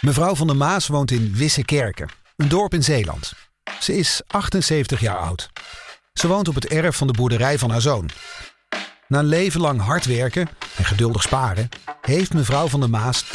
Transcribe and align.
Mevrouw 0.00 0.34
van 0.34 0.46
der 0.46 0.56
Maas 0.56 0.86
woont 0.86 1.10
in 1.10 1.32
Wissekerken, 1.34 2.08
een 2.36 2.48
dorp 2.48 2.74
in 2.74 2.82
Zeeland. 2.82 3.32
Ze 3.80 3.96
is 3.96 4.20
78 4.26 5.00
jaar 5.00 5.18
oud. 5.18 5.50
Ze 6.12 6.28
woont 6.28 6.48
op 6.48 6.54
het 6.54 6.66
erf 6.66 6.96
van 6.96 7.06
de 7.06 7.12
boerderij 7.12 7.58
van 7.58 7.70
haar 7.70 7.80
zoon. 7.80 8.10
Na 9.08 9.18
een 9.18 9.24
leven 9.24 9.60
lang 9.60 9.80
hard 9.80 10.04
werken 10.04 10.48
en 10.76 10.84
geduldig 10.84 11.22
sparen, 11.22 11.68
heeft 12.00 12.34
mevrouw 12.34 12.68
van 12.68 12.80
der 12.80 12.90
Maas 12.90 13.24
12.000 13.24 13.30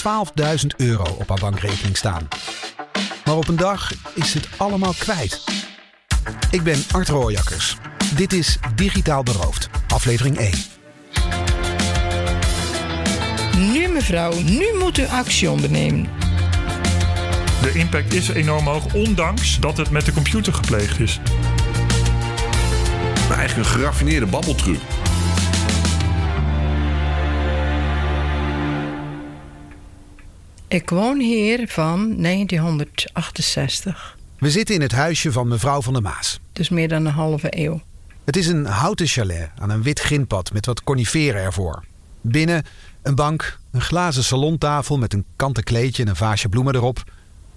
euro 0.78 1.04
op 1.04 1.30
haar 1.30 1.40
bankrekening 1.40 1.98
staan. 1.98 2.28
Maar 3.26 3.36
op 3.36 3.48
een 3.48 3.56
dag 3.56 3.92
is 4.14 4.34
het 4.34 4.48
allemaal 4.58 4.94
kwijt. 4.94 5.44
Ik 6.52 6.64
ben 6.64 6.84
Art 6.92 7.10
Rooijakkers. 7.10 7.78
Dit 8.16 8.34
is 8.34 8.58
Digitaal 8.76 9.24
Beroofd, 9.24 9.70
aflevering 9.88 10.38
1. 10.38 10.54
Nu 13.58 13.88
mevrouw, 13.88 14.40
nu 14.42 14.66
moet 14.80 14.98
u 14.98 15.06
actie 15.06 15.50
ondernemen. 15.50 16.23
De 17.62 17.72
impact 17.74 18.14
is 18.14 18.30
enorm 18.30 18.66
hoog, 18.66 18.94
ondanks 18.94 19.60
dat 19.60 19.78
het 19.78 19.90
met 19.90 20.06
de 20.06 20.14
computer 20.14 20.54
gepleegd 20.54 21.00
is. 21.00 21.20
Maar 23.30 23.38
eigenlijk 23.38 23.70
een 23.70 23.76
geraffineerde 23.76 24.26
babbeltruc. 24.26 24.80
Ik 30.68 30.90
woon 30.90 31.20
hier 31.20 31.68
van 31.68 32.16
1968, 32.22 34.18
We 34.38 34.52
zitten 34.52 34.76
in 34.76 34.82
het 34.82 34.92
huisje 34.92 35.32
van 35.32 35.48
mevrouw 35.48 35.82
van 35.82 35.94
der 35.94 36.02
Maas. 36.02 36.40
dus 36.52 36.70
meer 36.70 36.88
dan 36.88 37.06
een 37.06 37.14
halve 37.14 37.48
eeuw. 37.50 37.82
Het 38.26 38.36
is 38.38 38.48
een 38.48 38.66
houten 38.66 39.08
chalet 39.08 39.50
aan 39.60 39.70
een 39.70 39.84
wit 39.84 40.00
grindpad 40.00 40.54
met 40.54 40.66
wat 40.66 40.84
coniferen 40.84 41.42
ervoor. 41.42 41.84
Binnen 42.22 42.66
een 43.02 43.16
bank, 43.16 43.60
een 43.72 43.82
glazen 43.82 44.24
salontafel 44.24 44.98
met 44.98 45.14
een 45.14 45.26
kanten 45.36 45.64
kleedje 45.64 46.04
en 46.04 46.10
een 46.10 46.16
vaasje 46.16 46.50
bloemen 46.50 46.76
erop. 46.76 47.04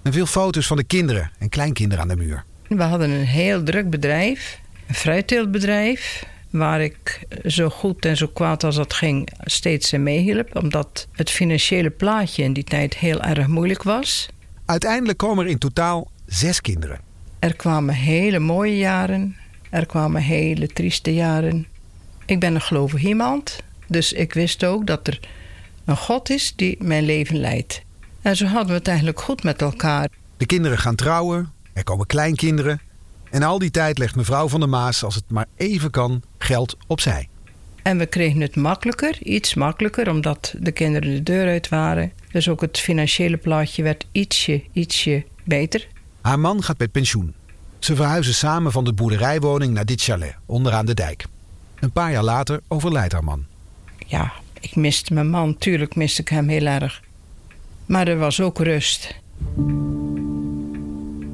En 0.07 0.13
veel 0.13 0.27
foto's 0.27 0.67
van 0.67 0.77
de 0.77 0.85
kinderen 0.85 1.31
en 1.39 1.49
kleinkinderen 1.49 2.03
aan 2.03 2.09
de 2.09 2.17
muur. 2.17 2.45
We 2.69 2.83
hadden 2.83 3.11
een 3.11 3.25
heel 3.25 3.63
druk 3.63 3.91
bedrijf, 3.91 4.61
een 4.87 4.95
fruitteeltbedrijf, 4.95 6.27
waar 6.51 6.81
ik 6.81 7.27
zo 7.47 7.69
goed 7.69 8.05
en 8.05 8.17
zo 8.17 8.27
kwaad 8.27 8.65
als 8.65 8.77
dat 8.77 8.95
ging 8.95 9.29
steeds 9.41 9.93
meehielp, 9.93 10.57
omdat 10.57 11.07
het 11.13 11.31
financiële 11.31 11.91
plaatje 11.91 12.43
in 12.43 12.53
die 12.53 12.65
tijd 12.65 12.97
heel 12.97 13.23
erg 13.23 13.47
moeilijk 13.47 13.83
was. 13.83 14.29
Uiteindelijk 14.65 15.19
komen 15.19 15.45
er 15.45 15.51
in 15.51 15.59
totaal 15.59 16.11
zes 16.27 16.61
kinderen. 16.61 17.01
Er 17.39 17.57
kwamen 17.57 17.95
hele 17.95 18.39
mooie 18.39 18.77
jaren, 18.77 19.37
er 19.71 19.87
kwamen 19.87 20.23
hele 20.23 20.67
trieste 20.67 21.15
jaren. 21.15 21.67
Ik 22.27 22.41
ben 22.41 22.55
een 22.55 22.61
gelovig 22.61 23.03
iemand, 23.03 23.61
dus 23.87 24.13
ik 24.13 24.33
wist 24.33 24.65
ook 24.65 24.87
dat 24.87 25.07
er 25.07 25.21
een 25.85 25.97
God 25.97 26.31
is 26.31 26.53
die 26.57 26.77
mijn 26.81 27.05
leven 27.05 27.37
leidt. 27.37 27.85
En 28.27 28.37
zo 28.37 28.47
hadden 28.47 28.67
we 28.67 28.79
het 28.79 28.89
eigenlijk 28.89 29.21
goed 29.21 29.43
met 29.43 29.63
elkaar. 29.63 30.09
De 30.37 30.47
kinderen 30.47 30.79
gaan 30.79 30.95
trouwen, 30.95 31.53
er 31.73 31.85
komen 31.85 32.07
kleinkinderen. 32.07 32.81
En 33.31 33.43
al 33.43 33.59
die 33.59 33.71
tijd 33.71 33.99
legt 33.99 34.17
mevrouw 34.17 34.49
van 34.49 34.61
der 34.61 34.69
Maas, 34.69 35.05
als 35.05 35.15
het 35.15 35.25
maar 35.29 35.47
even 35.57 35.91
kan, 35.91 36.23
geld 36.39 36.77
opzij. 36.87 37.29
En 37.83 37.99
we 37.99 38.07
kregen 38.07 38.41
het 38.41 38.57
makkelijker, 38.57 39.23
iets 39.23 39.55
makkelijker, 39.55 40.11
omdat 40.11 40.55
de 40.59 40.73
kinderen 40.73 41.15
de 41.15 41.23
deur 41.23 41.49
uit 41.49 41.69
waren. 41.69 42.13
Dus 42.31 42.49
ook 42.49 42.61
het 42.61 42.79
financiële 42.79 43.37
plaatje 43.37 43.83
werd 43.83 44.07
ietsje, 44.13 44.63
ietsje 44.73 45.25
beter. 45.45 45.87
Haar 46.21 46.39
man 46.39 46.63
gaat 46.63 46.79
met 46.79 46.93
pensioen. 46.93 47.35
Ze 47.79 47.97
verhuizen 47.97 48.35
samen 48.35 48.73
van 48.73 48.85
de 48.85 48.93
boerderijwoning 48.93 49.73
naar 49.73 49.87
dit 49.87 50.03
chalet, 50.03 50.37
onderaan 50.47 50.87
de 50.87 50.95
dijk. 50.95 51.25
Een 51.81 51.93
paar 51.93 52.13
jaar 52.13 52.25
later 52.25 52.61
overlijdt 52.69 53.13
haar 53.13 53.25
man. 53.25 53.45
Ja, 54.07 54.33
ik 54.61 54.77
miste 54.77 55.15
mijn 55.15 55.31
man, 55.31 55.59
tuurlijk 55.59 55.95
miste 55.95 56.21
ik 56.21 56.29
hem 56.29 56.49
heel 56.49 56.67
erg. 56.67 57.05
Maar 57.87 58.09
er 58.09 58.19
was 58.19 58.41
ook 58.41 58.59
rust. 58.59 59.21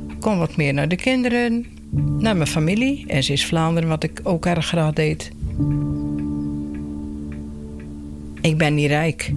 Ik 0.09 0.21
kon 0.21 0.39
wat 0.39 0.57
meer 0.57 0.75
naar 0.75 0.89
de 0.89 0.97
kinderen, 0.97 1.67
naar 2.19 2.37
mijn 2.37 2.49
familie. 2.49 3.05
En 3.07 3.23
ze 3.23 3.33
is 3.33 3.47
Vlaanderen, 3.47 3.89
wat 3.89 4.03
ik 4.03 4.21
ook 4.23 4.47
erg 4.47 4.67
graag 4.67 4.93
deed. 4.93 5.31
Ik 8.41 8.59
ben 8.59 8.75
niet 8.75 8.89
rijk. 8.89 9.33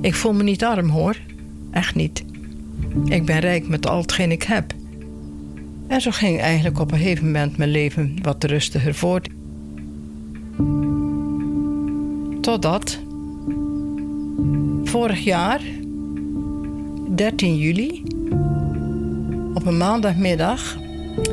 Ik 0.00 0.14
voel 0.14 0.32
me 0.32 0.42
niet 0.42 0.64
arm 0.64 0.88
hoor. 0.88 1.16
Echt 1.70 1.94
niet. 1.94 2.24
Ik 3.04 3.24
ben 3.24 3.38
rijk 3.38 3.68
met 3.68 3.86
al 3.86 4.00
hetgeen 4.00 4.30
ik 4.30 4.42
heb. 4.42 4.74
En 5.86 6.00
zo 6.00 6.10
ging 6.10 6.40
eigenlijk 6.40 6.80
op 6.80 6.92
een 6.92 6.98
gegeven 6.98 7.24
moment 7.24 7.56
mijn 7.56 7.70
leven 7.70 8.16
wat 8.22 8.44
rustiger 8.44 8.94
voort. 8.94 9.28
Totdat 12.40 12.98
vorig 14.84 15.24
jaar, 15.24 15.60
13 17.18 17.56
juli, 17.56 18.02
op 19.54 19.66
een 19.66 19.76
maandagmiddag, 19.76 20.78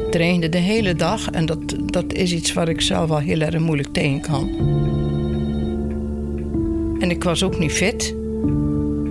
het 0.05 0.15
regende 0.15 0.49
de 0.49 0.57
hele 0.57 0.95
dag 0.95 1.29
en 1.29 1.45
dat, 1.45 1.75
dat 1.85 2.13
is 2.13 2.33
iets 2.33 2.53
waar 2.53 2.69
ik 2.69 2.81
zelf 2.81 3.09
al 3.09 3.17
heel 3.17 3.39
erg 3.39 3.59
moeilijk 3.59 3.89
tegen 3.91 4.21
kan. 4.21 4.49
En 6.99 7.09
ik 7.09 7.23
was 7.23 7.43
ook 7.43 7.59
niet 7.59 7.71
fit. 7.71 8.15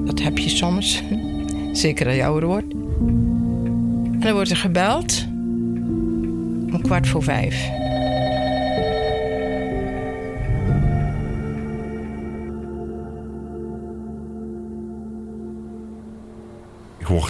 Dat 0.05 0.21
heb 0.21 0.39
je 0.39 0.49
soms, 0.49 1.03
zeker 1.73 2.07
als 2.07 2.17
je 2.17 2.25
ouder 2.25 2.49
wordt. 2.49 2.73
En 4.13 4.21
dan 4.21 4.33
wordt 4.33 4.51
er 4.51 4.57
gebeld 4.57 5.27
om 6.73 6.81
kwart 6.83 7.09
voor 7.09 7.23
vijf. 7.23 7.84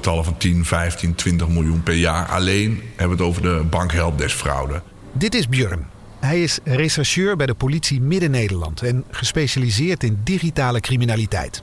Ik 0.05 0.11
hoor 0.11 0.25
getallen 0.25 0.41
van 0.41 0.51
10, 0.51 0.65
15, 0.65 1.15
20 1.15 1.49
miljoen 1.49 1.83
per 1.83 1.95
jaar. 1.95 2.29
Alleen 2.29 2.83
hebben 2.97 3.17
we 3.17 3.23
het 3.23 3.33
over 3.33 3.43
de 3.43 3.65
bankhelpdeskfraude. 3.71 4.83
Dit 5.13 5.35
is 5.35 5.49
Björn. 5.49 5.87
Hij 6.21 6.43
is 6.43 6.59
rechercheur 6.65 7.37
bij 7.37 7.47
de 7.47 7.55
politie 7.55 8.01
Midden-Nederland 8.01 8.83
en 8.83 9.05
gespecialiseerd 9.11 10.03
in 10.05 10.21
digitale 10.25 10.81
criminaliteit. 10.81 11.63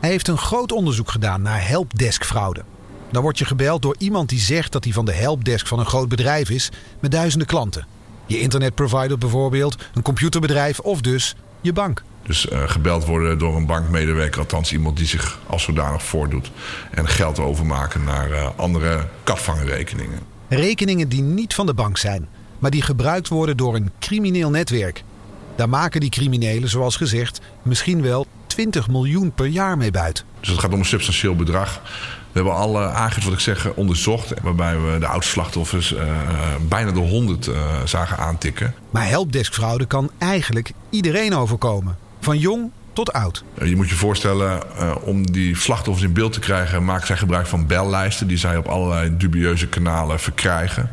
Hij 0.00 0.10
heeft 0.10 0.28
een 0.28 0.38
groot 0.38 0.72
onderzoek 0.72 1.10
gedaan 1.10 1.42
naar 1.42 1.68
helpdeskfraude. 1.68 2.64
Dan 3.10 3.22
word 3.22 3.38
je 3.38 3.44
gebeld 3.44 3.82
door 3.82 3.96
iemand 3.98 4.28
die 4.28 4.40
zegt 4.40 4.72
dat 4.72 4.84
hij 4.84 4.92
van 4.92 5.04
de 5.04 5.14
helpdesk 5.14 5.66
van 5.66 5.78
een 5.78 5.86
groot 5.86 6.08
bedrijf 6.08 6.50
is 6.50 6.70
met 7.00 7.10
duizenden 7.10 7.48
klanten. 7.48 7.86
Je 8.26 8.40
internetprovider 8.40 9.18
bijvoorbeeld, 9.18 9.76
een 9.94 10.02
computerbedrijf 10.02 10.80
of 10.80 11.00
dus 11.00 11.36
je 11.60 11.72
bank. 11.72 12.02
Dus 12.28 12.48
eh, 12.48 12.62
gebeld 12.66 13.04
worden 13.04 13.38
door 13.38 13.56
een 13.56 13.66
bankmedewerker, 13.66 14.40
althans 14.40 14.72
iemand 14.72 14.96
die 14.96 15.06
zich 15.06 15.38
als 15.46 15.62
zodanig 15.62 16.02
voordoet. 16.02 16.50
En 16.90 17.08
geld 17.08 17.38
overmaken 17.38 18.04
naar 18.04 18.30
eh, 18.30 18.48
andere 18.56 19.08
katvangerrekeningen. 19.24 20.18
Rekeningen 20.48 21.08
die 21.08 21.22
niet 21.22 21.54
van 21.54 21.66
de 21.66 21.74
bank 21.74 21.96
zijn, 21.96 22.28
maar 22.58 22.70
die 22.70 22.82
gebruikt 22.82 23.28
worden 23.28 23.56
door 23.56 23.74
een 23.74 23.90
crimineel 23.98 24.50
netwerk. 24.50 25.04
Daar 25.56 25.68
maken 25.68 26.00
die 26.00 26.10
criminelen, 26.10 26.68
zoals 26.68 26.96
gezegd, 26.96 27.40
misschien 27.62 28.02
wel 28.02 28.26
20 28.46 28.88
miljoen 28.88 29.32
per 29.32 29.46
jaar 29.46 29.76
mee 29.76 29.90
buiten. 29.90 30.24
Dus 30.40 30.48
het 30.48 30.58
gaat 30.58 30.72
om 30.72 30.78
een 30.78 30.84
substantieel 30.84 31.36
bedrag. 31.36 31.80
We 32.32 32.44
hebben 32.44 32.54
alle 32.54 32.84
aangiftes, 32.86 33.24
wat 33.24 33.32
ik 33.32 33.40
zeg, 33.40 33.74
onderzocht. 33.74 34.32
Waarbij 34.42 34.80
we 34.80 34.98
de 34.98 35.06
oudste 35.06 35.32
slachtoffers 35.32 35.94
eh, 35.94 36.06
bijna 36.68 36.92
de 36.92 37.00
100 37.00 37.46
eh, 37.46 37.54
zagen 37.84 38.18
aantikken. 38.18 38.74
Maar 38.90 39.08
helpdeskfraude 39.08 39.86
kan 39.86 40.10
eigenlijk 40.18 40.72
iedereen 40.90 41.34
overkomen. 41.34 42.06
Van 42.20 42.38
jong 42.38 42.70
tot 42.92 43.12
oud. 43.12 43.44
Je 43.64 43.76
moet 43.76 43.88
je 43.88 43.94
voorstellen, 43.94 44.76
eh, 44.76 44.94
om 45.00 45.32
die 45.32 45.56
slachtoffers 45.56 46.06
in 46.06 46.12
beeld 46.12 46.32
te 46.32 46.40
krijgen, 46.40 46.84
maken 46.84 47.06
zij 47.06 47.16
gebruik 47.16 47.46
van 47.46 47.66
bellijsten 47.66 48.26
die 48.26 48.36
zij 48.36 48.56
op 48.56 48.66
allerlei 48.66 49.16
dubieuze 49.16 49.66
kanalen 49.66 50.20
verkrijgen. 50.20 50.90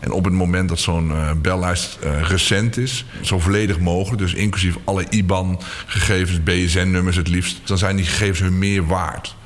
En 0.00 0.12
op 0.12 0.24
het 0.24 0.32
moment 0.32 0.68
dat 0.68 0.78
zo'n 0.78 1.10
eh, 1.10 1.30
bellijst 1.42 1.98
eh, 2.02 2.22
recent 2.22 2.76
is, 2.76 3.04
zo 3.20 3.38
volledig 3.38 3.78
mogelijk, 3.78 4.22
dus 4.22 4.34
inclusief 4.34 4.76
alle 4.84 5.06
IBAN-gegevens, 5.08 6.42
BSN-nummers 6.42 7.16
het 7.16 7.28
liefst, 7.28 7.60
dan 7.64 7.78
zijn 7.78 7.96
die 7.96 8.04
gegevens 8.04 8.40
hun 8.40 8.58
meer 8.58 8.86
waard. 8.86 9.36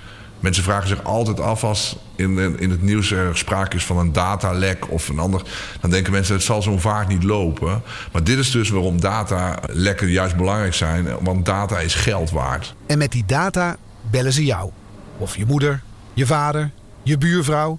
Mensen 0.41 0.62
vragen 0.62 0.88
zich 0.88 1.04
altijd 1.04 1.41
af 1.41 1.65
als 1.65 1.97
in, 2.16 2.59
in 2.59 2.71
het 2.71 2.83
nieuws 2.83 3.10
er 3.10 3.36
sprake 3.36 3.77
is 3.77 3.84
van 3.84 3.98
een 3.98 4.13
datalek 4.13 4.91
of 4.91 5.09
een 5.09 5.18
ander. 5.18 5.42
Dan 5.80 5.91
denken 5.91 6.13
mensen 6.13 6.34
het 6.34 6.45
zal 6.45 6.63
zo'n 6.63 6.80
vaart 6.80 7.09
niet 7.09 7.22
lopen. 7.22 7.83
Maar 8.13 8.24
dit 8.24 8.39
is 8.39 8.51
dus 8.51 8.68
waarom 8.68 9.01
datalekken 9.01 10.10
juist 10.10 10.36
belangrijk 10.36 10.74
zijn. 10.74 11.07
Want 11.21 11.47
data 11.47 11.78
is 11.78 11.95
geld 11.95 12.30
waard. 12.30 12.74
En 12.86 12.98
met 12.98 13.13
die 13.13 13.24
data 13.27 13.77
bellen 14.10 14.33
ze 14.33 14.45
jou. 14.45 14.71
Of 15.16 15.36
je 15.36 15.47
moeder, 15.47 15.83
je 16.15 16.27
vader, 16.27 16.71
je 17.03 17.18
buurvrouw. 17.18 17.78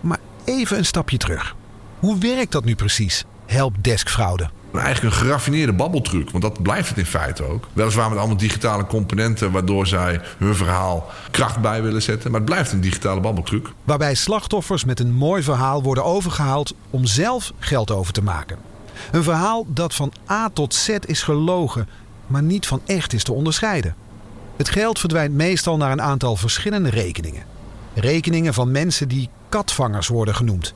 Maar 0.00 0.18
even 0.44 0.78
een 0.78 0.84
stapje 0.84 1.16
terug. 1.16 1.54
Hoe 1.98 2.18
werkt 2.18 2.52
dat 2.52 2.64
nu 2.64 2.74
precies? 2.74 3.24
Helpdeskfraude. 3.46 4.50
Eigenlijk 4.72 5.14
een 5.14 5.20
geraffineerde 5.20 5.72
babbeltruc, 5.72 6.30
want 6.30 6.42
dat 6.42 6.62
blijft 6.62 6.88
het 6.88 6.98
in 6.98 7.06
feite 7.06 7.44
ook. 7.44 7.68
Weliswaar 7.72 8.08
met 8.08 8.18
allemaal 8.18 8.36
digitale 8.36 8.86
componenten 8.86 9.50
waardoor 9.50 9.86
zij 9.86 10.20
hun 10.38 10.54
verhaal 10.54 11.10
kracht 11.30 11.60
bij 11.60 11.82
willen 11.82 12.02
zetten. 12.02 12.30
Maar 12.30 12.40
het 12.40 12.48
blijft 12.48 12.72
een 12.72 12.80
digitale 12.80 13.20
babbeltruc. 13.20 13.68
Waarbij 13.84 14.14
slachtoffers 14.14 14.84
met 14.84 15.00
een 15.00 15.12
mooi 15.12 15.42
verhaal 15.42 15.82
worden 15.82 16.04
overgehaald 16.04 16.74
om 16.90 17.06
zelf 17.06 17.52
geld 17.58 17.90
over 17.90 18.12
te 18.12 18.22
maken. 18.22 18.58
Een 19.10 19.22
verhaal 19.22 19.66
dat 19.68 19.94
van 19.94 20.12
A 20.30 20.48
tot 20.52 20.74
Z 20.74 20.88
is 20.88 21.22
gelogen, 21.22 21.88
maar 22.26 22.42
niet 22.42 22.66
van 22.66 22.80
echt 22.86 23.12
is 23.12 23.24
te 23.24 23.32
onderscheiden. 23.32 23.94
Het 24.56 24.68
geld 24.68 24.98
verdwijnt 24.98 25.34
meestal 25.34 25.76
naar 25.76 25.92
een 25.92 26.02
aantal 26.02 26.36
verschillende 26.36 26.90
rekeningen. 26.90 27.42
Rekeningen 27.94 28.54
van 28.54 28.70
mensen 28.70 29.08
die 29.08 29.28
katvangers 29.48 30.08
worden 30.08 30.34
genoemd. 30.34 30.74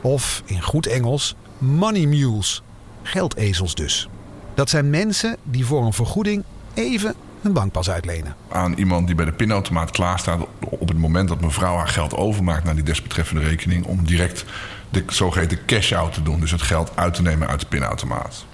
Of 0.00 0.42
in 0.44 0.62
goed 0.62 0.86
Engels 0.86 1.34
money 1.58 2.06
mules, 2.06 2.62
geldezels 3.04 3.74
dus. 3.74 4.08
Dat 4.54 4.70
zijn 4.70 4.90
mensen 4.90 5.36
die 5.42 5.66
voor 5.66 5.84
een 5.84 5.92
vergoeding 5.92 6.44
even 6.74 7.14
hun 7.40 7.52
bankpas 7.52 7.90
uitlenen. 7.90 8.36
Aan 8.48 8.72
iemand 8.72 9.06
die 9.06 9.16
bij 9.16 9.24
de 9.24 9.32
pinautomaat 9.32 9.90
klaarstaat 9.90 10.46
op 10.60 10.88
het 10.88 10.98
moment 10.98 11.28
dat 11.28 11.40
mevrouw 11.40 11.76
haar 11.76 11.88
geld 11.88 12.14
overmaakt 12.14 12.64
naar 12.64 12.74
die 12.74 12.84
desbetreffende 12.84 13.42
rekening. 13.42 13.84
om 13.84 14.04
direct 14.04 14.44
de 14.90 15.04
zogeheten 15.06 15.58
cash-out 15.66 16.12
te 16.12 16.22
doen. 16.22 16.40
Dus 16.40 16.50
het 16.50 16.62
geld 16.62 16.96
uit 16.96 17.14
te 17.14 17.22
nemen 17.22 17.48
uit 17.48 17.60
de 17.60 17.66
pinautomaat. 17.66 18.44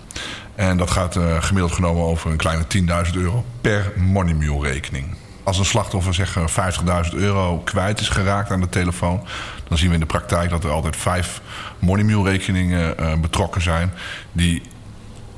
En 0.54 0.76
dat 0.76 0.90
gaat 0.90 1.16
uh, 1.16 1.42
gemiddeld 1.42 1.72
genomen 1.72 2.02
over 2.02 2.30
een 2.30 2.36
kleine 2.36 2.64
10.000 3.06 3.14
euro 3.14 3.44
per 3.60 3.92
Money 3.96 4.34
Mule 4.34 4.68
rekening. 4.68 5.06
Als 5.42 5.58
een 5.58 5.64
slachtoffer 5.64 6.14
zeg 6.14 6.36
50.000 6.38 7.14
euro 7.14 7.58
kwijt 7.58 8.00
is 8.00 8.08
geraakt 8.08 8.50
aan 8.50 8.60
de 8.60 8.68
telefoon, 8.68 9.24
dan 9.68 9.78
zien 9.78 9.88
we 9.88 9.94
in 9.94 10.00
de 10.00 10.06
praktijk 10.06 10.50
dat 10.50 10.64
er 10.64 10.70
altijd 10.70 10.96
vijf 10.96 11.40
Money 11.78 12.04
Mule 12.04 12.30
rekeningen 12.30 12.94
uh, 13.00 13.14
betrokken 13.20 13.62
zijn. 13.62 13.92
Die 14.32 14.62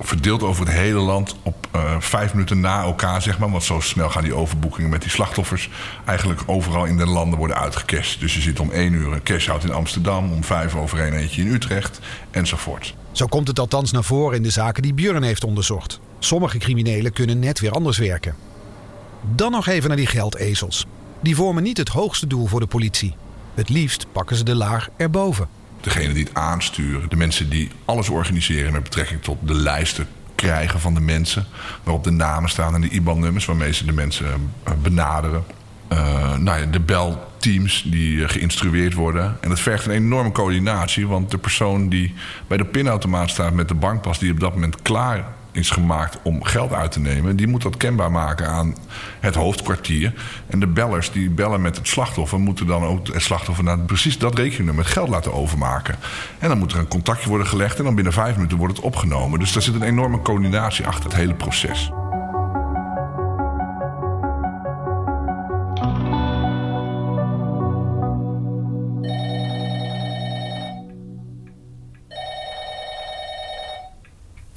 verdeeld 0.00 0.42
over 0.42 0.66
het 0.66 0.74
hele 0.74 0.98
land 0.98 1.36
op 1.42 1.66
uh, 1.76 1.96
vijf 1.98 2.32
minuten 2.32 2.60
na 2.60 2.82
elkaar, 2.82 3.22
zeg 3.22 3.38
maar. 3.38 3.50
Want 3.50 3.62
zo 3.62 3.80
snel 3.80 4.10
gaan 4.10 4.22
die 4.22 4.34
overboekingen 4.34 4.90
met 4.90 5.00
die 5.02 5.10
slachtoffers 5.10 5.70
eigenlijk 6.04 6.42
overal 6.46 6.84
in 6.84 6.96
de 6.96 7.06
landen 7.06 7.38
worden 7.38 7.56
uitgecashed. 7.56 8.20
Dus 8.20 8.34
je 8.34 8.40
zit 8.40 8.60
om 8.60 8.70
één 8.70 8.92
uur 8.92 9.12
een 9.12 9.22
cash-out 9.22 9.64
in 9.64 9.72
Amsterdam, 9.72 10.32
om 10.32 10.44
vijf 10.44 10.74
over 10.74 11.00
één 11.00 11.12
eentje 11.12 11.42
in 11.42 11.52
Utrecht 11.52 12.00
enzovoort. 12.30 12.94
Zo 13.12 13.26
komt 13.26 13.48
het 13.48 13.58
althans 13.58 13.92
naar 13.92 14.04
voren 14.04 14.36
in 14.36 14.42
de 14.42 14.50
zaken 14.50 14.82
die 14.82 14.94
Björn 14.94 15.22
heeft 15.22 15.44
onderzocht. 15.44 16.00
Sommige 16.18 16.58
criminelen 16.58 17.12
kunnen 17.12 17.38
net 17.38 17.60
weer 17.60 17.70
anders 17.70 17.98
werken. 17.98 18.34
Dan 19.34 19.50
nog 19.50 19.66
even 19.66 19.88
naar 19.88 19.96
die 19.96 20.06
geldezels. 20.06 20.86
Die 21.20 21.36
vormen 21.36 21.62
niet 21.62 21.76
het 21.76 21.88
hoogste 21.88 22.26
doel 22.26 22.46
voor 22.46 22.60
de 22.60 22.66
politie. 22.66 23.14
Het 23.54 23.68
liefst 23.68 24.06
pakken 24.12 24.36
ze 24.36 24.44
de 24.44 24.54
laag 24.54 24.88
erboven 24.96 25.48
degene 25.82 26.12
die 26.12 26.24
het 26.24 26.34
aansturen, 26.34 27.08
de 27.08 27.16
mensen 27.16 27.50
die 27.50 27.70
alles 27.84 28.08
organiseren 28.08 28.72
met 28.72 28.82
betrekking 28.82 29.22
tot 29.22 29.38
de 29.40 29.54
lijsten 29.54 30.06
krijgen 30.34 30.80
van 30.80 30.94
de 30.94 31.00
mensen, 31.00 31.46
waarop 31.82 32.04
de 32.04 32.10
namen 32.10 32.50
staan 32.50 32.74
en 32.74 32.80
de 32.80 32.88
IBAN-nummers 32.88 33.44
waarmee 33.44 33.72
ze 33.72 33.84
de 33.84 33.92
mensen 33.92 34.26
eh, 34.64 34.72
benaderen. 34.82 35.44
Uh, 35.92 36.36
nou 36.36 36.60
ja, 36.60 36.66
de 36.66 36.80
belteams 36.80 37.84
die 37.86 38.22
eh, 38.22 38.28
geïnstrueerd 38.28 38.94
worden. 38.94 39.36
En 39.40 39.48
dat 39.48 39.60
vergt 39.60 39.86
een 39.86 39.92
enorme 39.92 40.32
coördinatie, 40.32 41.06
want 41.06 41.30
de 41.30 41.38
persoon 41.38 41.88
die 41.88 42.14
bij 42.46 42.56
de 42.56 42.64
pinautomaat 42.64 43.30
staat 43.30 43.52
met 43.52 43.68
de 43.68 43.74
bankpas, 43.74 44.18
die 44.18 44.32
op 44.32 44.40
dat 44.40 44.54
moment 44.54 44.82
klaar 44.82 45.24
is 45.52 45.70
gemaakt 45.70 46.18
om 46.22 46.44
geld 46.44 46.72
uit 46.72 46.92
te 46.92 47.00
nemen, 47.00 47.36
die 47.36 47.46
moet 47.46 47.62
dat 47.62 47.76
kenbaar 47.76 48.10
maken 48.10 48.48
aan 48.48 48.76
het 49.20 49.34
hoofdkwartier. 49.34 50.12
En 50.46 50.60
de 50.60 50.66
bellers 50.66 51.12
die 51.12 51.30
bellen 51.30 51.62
met 51.62 51.76
het 51.76 51.88
slachtoffer, 51.88 52.40
moeten 52.40 52.66
dan 52.66 52.84
ook 52.84 53.06
het 53.06 53.22
slachtoffer 53.22 53.64
naar 53.64 53.78
precies 53.78 54.18
dat 54.18 54.38
rekeningnummer 54.38 54.84
geld 54.84 55.08
laten 55.08 55.32
overmaken. 55.32 55.96
En 56.38 56.48
dan 56.48 56.58
moet 56.58 56.72
er 56.72 56.78
een 56.78 56.88
contactje 56.88 57.28
worden 57.28 57.46
gelegd 57.46 57.78
en 57.78 57.84
dan 57.84 57.94
binnen 57.94 58.12
vijf 58.12 58.36
minuten 58.36 58.58
wordt 58.58 58.76
het 58.76 58.84
opgenomen. 58.84 59.38
Dus 59.38 59.52
daar 59.52 59.62
zit 59.62 59.74
een 59.74 59.82
enorme 59.82 60.22
coördinatie 60.22 60.86
achter 60.86 61.04
het 61.04 61.14
hele 61.14 61.34
proces. 61.34 61.90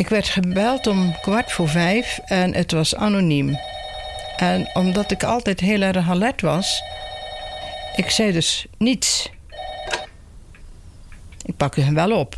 Ik 0.05 0.11
werd 0.11 0.27
gebeld 0.27 0.87
om 0.87 1.15
kwart 1.21 1.51
voor 1.51 1.69
vijf 1.69 2.19
en 2.25 2.53
het 2.53 2.71
was 2.71 2.95
anoniem. 2.95 3.59
En 4.37 4.69
omdat 4.73 5.11
ik 5.11 5.23
altijd 5.23 5.59
heel 5.59 5.81
erg 5.81 6.09
alert 6.09 6.41
was, 6.41 6.81
ik 7.95 8.09
zei 8.09 8.31
dus 8.31 8.65
niets. 8.77 9.29
Ik 11.45 11.57
pak 11.57 11.75
hem 11.75 11.93
wel 11.93 12.11
op. 12.11 12.35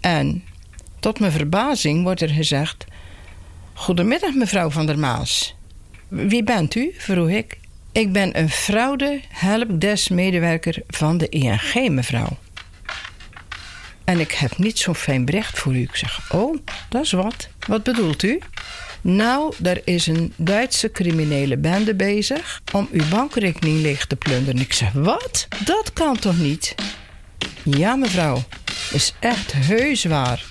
En 0.00 0.44
tot 0.98 1.20
mijn 1.20 1.32
verbazing 1.32 2.02
wordt 2.02 2.20
er 2.20 2.28
gezegd: 2.28 2.84
Goedemiddag, 3.72 4.34
mevrouw 4.34 4.70
van 4.70 4.86
der 4.86 4.98
Maas. 4.98 5.54
Wie 6.08 6.42
bent 6.42 6.74
u? 6.74 6.94
vroeg 6.98 7.28
ik. 7.28 7.58
Ik 7.92 8.12
ben 8.12 8.38
een 8.38 8.50
fraude 8.50 9.20
helpdesk-medewerker 9.28 10.82
van 10.86 11.18
de 11.18 11.28
ING, 11.28 11.88
mevrouw. 11.88 12.36
En 14.10 14.20
ik 14.20 14.32
heb 14.32 14.58
niet 14.58 14.78
zo'n 14.78 14.94
fijn 14.94 15.24
bericht 15.24 15.58
voor 15.58 15.74
u. 15.74 15.80
Ik 15.80 15.96
zeg, 15.96 16.32
oh, 16.32 16.56
dat 16.88 17.04
is 17.04 17.12
wat. 17.12 17.48
Wat 17.66 17.82
bedoelt 17.82 18.22
u? 18.22 18.38
Nou, 19.00 19.54
er 19.62 19.80
is 19.84 20.06
een 20.06 20.32
Duitse 20.36 20.90
criminele 20.90 21.56
bende 21.56 21.94
bezig 21.94 22.60
om 22.72 22.88
uw 22.92 23.08
bankrekening 23.10 23.80
leeg 23.80 24.06
te 24.06 24.16
plunderen. 24.16 24.60
Ik 24.60 24.72
zeg, 24.72 24.92
wat? 24.92 25.48
Dat 25.64 25.92
kan 25.92 26.18
toch 26.18 26.38
niet? 26.38 26.74
Ja, 27.62 27.96
mevrouw, 27.96 28.42
is 28.92 29.14
echt 29.20 29.52
heus 29.52 30.04
waar. 30.04 30.44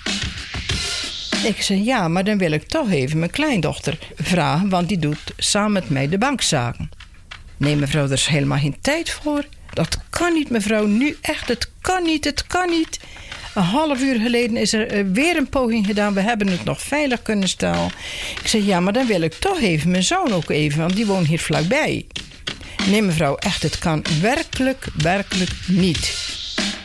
Ik 1.44 1.62
zeg, 1.62 1.78
ja, 1.78 2.08
maar 2.08 2.24
dan 2.24 2.38
wil 2.38 2.52
ik 2.52 2.64
toch 2.64 2.92
even 2.92 3.20
mijn 3.20 3.32
kleindochter 3.32 3.98
vragen, 4.16 4.70
want 4.70 4.88
die 4.88 5.00
doet 5.00 5.34
samen 5.38 5.72
met 5.72 5.90
mij 5.90 6.10
de 6.10 6.18
bankzaken. 6.18 6.90
Nee, 7.58 7.76
mevrouw, 7.76 8.06
er 8.06 8.12
is 8.12 8.28
helemaal 8.28 8.60
geen 8.60 8.78
tijd 8.82 9.10
voor. 9.10 9.46
Dat 9.74 9.98
kan 10.10 10.34
niet, 10.34 10.50
mevrouw. 10.50 10.86
Nu 10.86 11.18
echt, 11.22 11.48
het 11.48 11.72
kan 11.82 12.04
niet, 12.04 12.26
het 12.26 12.48
kan 12.48 12.70
niet. 12.70 13.00
Een 13.54 13.64
half 13.64 14.02
uur 14.02 14.20
geleden 14.20 14.58
is 14.58 14.74
er 14.74 14.88
eh, 14.88 15.06
weer 15.14 15.38
een 15.38 15.50
poging 15.50 15.86
gedaan. 15.86 16.14
We 16.14 16.22
hebben 16.22 16.48
het 16.48 16.64
nog 16.64 16.82
veilig 16.82 17.22
kunnen 17.22 17.50
stellen. 17.50 17.92
Ik 18.42 18.48
zeg, 18.48 18.66
ja, 18.66 18.80
maar 18.80 18.94
dan 18.94 19.08
wil 19.08 19.22
ik 19.22 19.34
toch 19.34 19.62
even 19.62 19.92
mijn 19.92 20.04
zoon 20.04 20.34
ook 20.34 20.50
even, 20.50 20.80
want 20.80 20.96
die 20.96 21.06
woont 21.06 21.28
hier 21.28 21.40
vlakbij. 21.40 22.06
Nee, 22.90 23.02
mevrouw, 23.02 23.36
echt, 23.36 23.64
het 23.64 23.80
kan 23.80 24.04
werkelijk, 24.22 24.86
werkelijk 24.96 25.52
niet. 25.68 26.18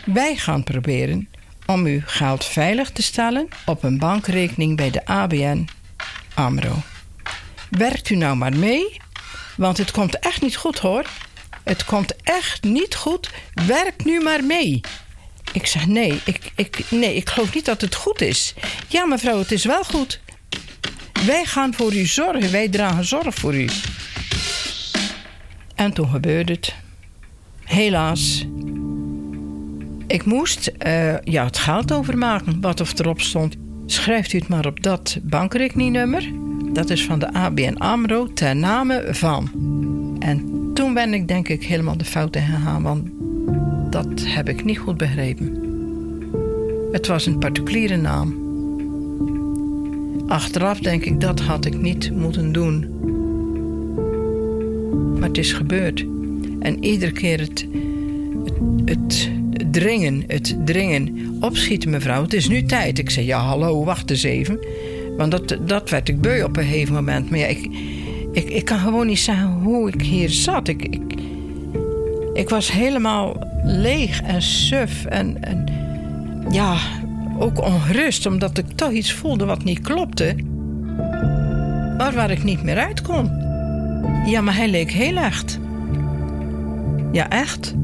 Wij 0.05 0.37
gaan 0.37 0.65
proberen 0.65 1.29
om 1.67 1.85
uw 1.85 2.01
geld 2.05 2.45
veilig 2.45 2.91
te 2.91 3.03
stellen 3.03 3.49
op 3.67 3.83
een 3.83 3.99
bankrekening 3.99 4.77
bij 4.77 4.91
de 4.91 5.07
ABN 5.07 5.69
AMRO. 6.35 6.83
Werkt 7.71 8.11
u 8.11 8.17
nou 8.17 8.37
maar 8.37 8.57
mee, 8.57 9.01
want 9.57 9.79
het 9.79 9.91
komt 9.91 10.19
echt 10.19 10.43
niet 10.43 10.57
goed 10.57 10.79
hoor. 10.79 11.05
Het 11.63 11.85
komt 11.85 12.15
echt 12.23 12.63
niet 12.63 12.95
goed. 12.95 13.31
Werk 13.67 14.05
nu 14.05 14.21
maar 14.21 14.45
mee. 14.45 14.81
Ik 15.55 15.67
zeg 15.67 15.87
nee 15.87 16.21
ik, 16.25 16.53
ik, 16.55 16.85
nee, 16.91 17.15
ik 17.15 17.29
geloof 17.29 17.55
niet 17.55 17.65
dat 17.65 17.81
het 17.81 17.95
goed 17.95 18.21
is. 18.21 18.55
Ja, 18.89 19.07
mevrouw, 19.07 19.39
het 19.39 19.53
is 19.53 19.65
wel 19.65 19.85
goed. 19.85 20.21
Wij 21.27 21.45
gaan 21.45 21.75
voor 21.75 21.95
u 21.95 22.07
zorgen, 22.07 22.53
wij 22.53 22.69
dragen 22.69 23.05
zorg 23.05 23.35
voor 23.35 23.55
u. 23.55 23.69
En 25.75 25.93
toen 25.93 26.09
gebeurde 26.09 26.53
het. 26.53 26.75
Helaas. 27.65 28.47
Ik 30.07 30.25
moest 30.25 30.73
uh, 30.87 31.21
ja, 31.21 31.45
het 31.45 31.59
geld 31.59 31.93
overmaken, 31.93 32.61
wat 32.61 32.81
of 32.81 32.99
erop 32.99 33.21
stond. 33.21 33.57
Schrijft 33.87 34.33
u 34.33 34.39
het 34.39 34.49
maar 34.49 34.67
op 34.67 34.83
dat 34.83 35.19
bankrekeningnummer. 35.23 36.31
Dat 36.73 36.91
is 36.91 37.05
van 37.05 37.19
de 37.19 37.33
ABN 37.33 37.77
AMRO 37.77 38.33
ter 38.33 38.57
name 38.57 39.09
van. 39.11 39.51
En 40.19 40.71
toen 40.75 40.95
ben 40.95 41.15
ik 41.15 41.29
denk 41.29 41.49
ik 41.49 41.65
helemaal 41.65 41.97
de 41.97 42.05
fout 42.05 42.37
gegaan, 42.37 42.83
dat 43.95 44.25
heb 44.25 44.49
ik 44.49 44.65
niet 44.65 44.79
goed 44.79 44.97
begrepen. 44.97 45.59
Het 46.93 47.07
was 47.07 47.27
een 47.27 47.39
particuliere 47.39 47.97
naam. 47.97 48.35
Achteraf 50.27 50.79
denk 50.79 51.05
ik 51.05 51.21
dat 51.21 51.41
had 51.41 51.65
ik 51.65 51.81
niet 51.81 52.11
moeten 52.11 52.53
doen. 52.53 52.89
Maar 55.19 55.29
het 55.29 55.39
is 55.39 55.53
gebeurd. 55.53 56.07
En 56.61 56.85
iedere 56.85 57.13
keer 57.13 57.41
het, 57.41 57.67
het, 58.85 59.31
dringen, 59.71 60.25
het 60.27 60.57
dringen. 60.65 61.37
Opschieten 61.41 61.91
mevrouw, 61.91 62.23
het 62.23 62.35
is 62.35 62.49
nu 62.49 62.63
tijd. 62.63 62.99
Ik 62.99 63.11
zei 63.11 63.27
ja 63.27 63.39
hallo, 63.39 63.85
wacht 63.85 64.11
eens 64.11 64.23
even. 64.23 64.59
Want 65.17 65.31
dat, 65.31 65.57
dat 65.67 65.91
werd 65.91 66.09
ik 66.09 66.21
beu 66.21 66.43
op 66.43 66.57
een 66.57 66.65
gegeven 66.65 66.95
moment. 66.95 67.31
Maar 67.31 67.39
ja, 67.39 67.47
ik, 67.47 67.69
ik, 68.33 68.49
ik 68.49 68.65
kan 68.65 68.79
gewoon 68.79 69.07
niet 69.07 69.19
zeggen 69.19 69.49
hoe 69.49 69.89
ik 69.89 70.01
hier 70.01 70.31
zat. 70.31 70.69
Ik, 70.69 70.83
ik, 70.83 71.15
ik 72.33 72.49
was 72.49 72.73
helemaal 72.73 73.53
leeg 73.65 74.23
en 74.23 74.43
suf 74.43 75.05
en, 75.05 75.43
en 75.43 75.67
ja, 76.51 76.77
ook 77.39 77.63
ongerust 77.63 78.27
omdat 78.27 78.59
ik 78.59 78.67
toch 78.75 78.91
iets 78.91 79.13
voelde 79.13 79.45
wat 79.45 79.65
niet 79.65 79.81
klopte. 79.81 80.35
Maar 81.97 82.13
waar 82.15 82.31
ik 82.31 82.43
niet 82.45 82.63
meer 82.63 82.79
uit 82.79 83.03
kon. 83.03 83.31
Ja, 84.27 84.41
maar 84.41 84.57
hij 84.57 84.69
leek 84.69 84.91
heel 84.91 85.17
echt. 85.17 85.59
Ja, 87.13 87.29
echt. 87.29 87.75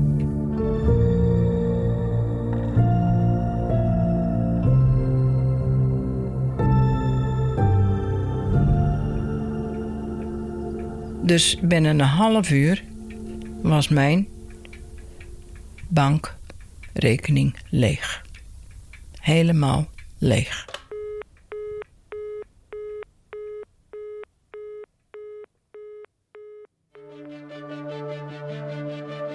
Dus 11.22 11.58
binnen 11.62 11.98
een 12.00 12.06
half 12.06 12.50
uur 12.50 12.84
was 13.62 13.88
mijn 13.88 14.26
bankrekening 15.90 17.56
leeg. 17.68 18.22
Helemaal 19.20 19.88
leeg. 20.18 20.64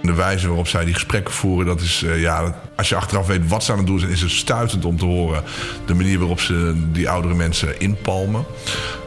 De 0.01 0.13
wijze 0.13 0.47
waarop 0.47 0.67
zij 0.67 0.85
die 0.85 0.93
gesprekken 0.93 1.33
voeren, 1.33 1.65
dat 1.65 1.81
is, 1.81 2.03
uh, 2.03 2.21
ja, 2.21 2.61
als 2.75 2.89
je 2.89 2.95
achteraf 2.95 3.27
weet 3.27 3.47
wat 3.47 3.63
ze 3.63 3.71
aan 3.71 3.77
het 3.77 3.87
doen 3.87 3.99
zijn, 3.99 4.11
is 4.11 4.21
het 4.21 4.31
stuitend 4.31 4.85
om 4.85 4.97
te 4.97 5.05
horen 5.05 5.43
de 5.85 5.93
manier 5.93 6.19
waarop 6.19 6.39
ze 6.39 6.73
die 6.91 7.09
oudere 7.09 7.33
mensen 7.33 7.79
inpalmen. 7.79 8.45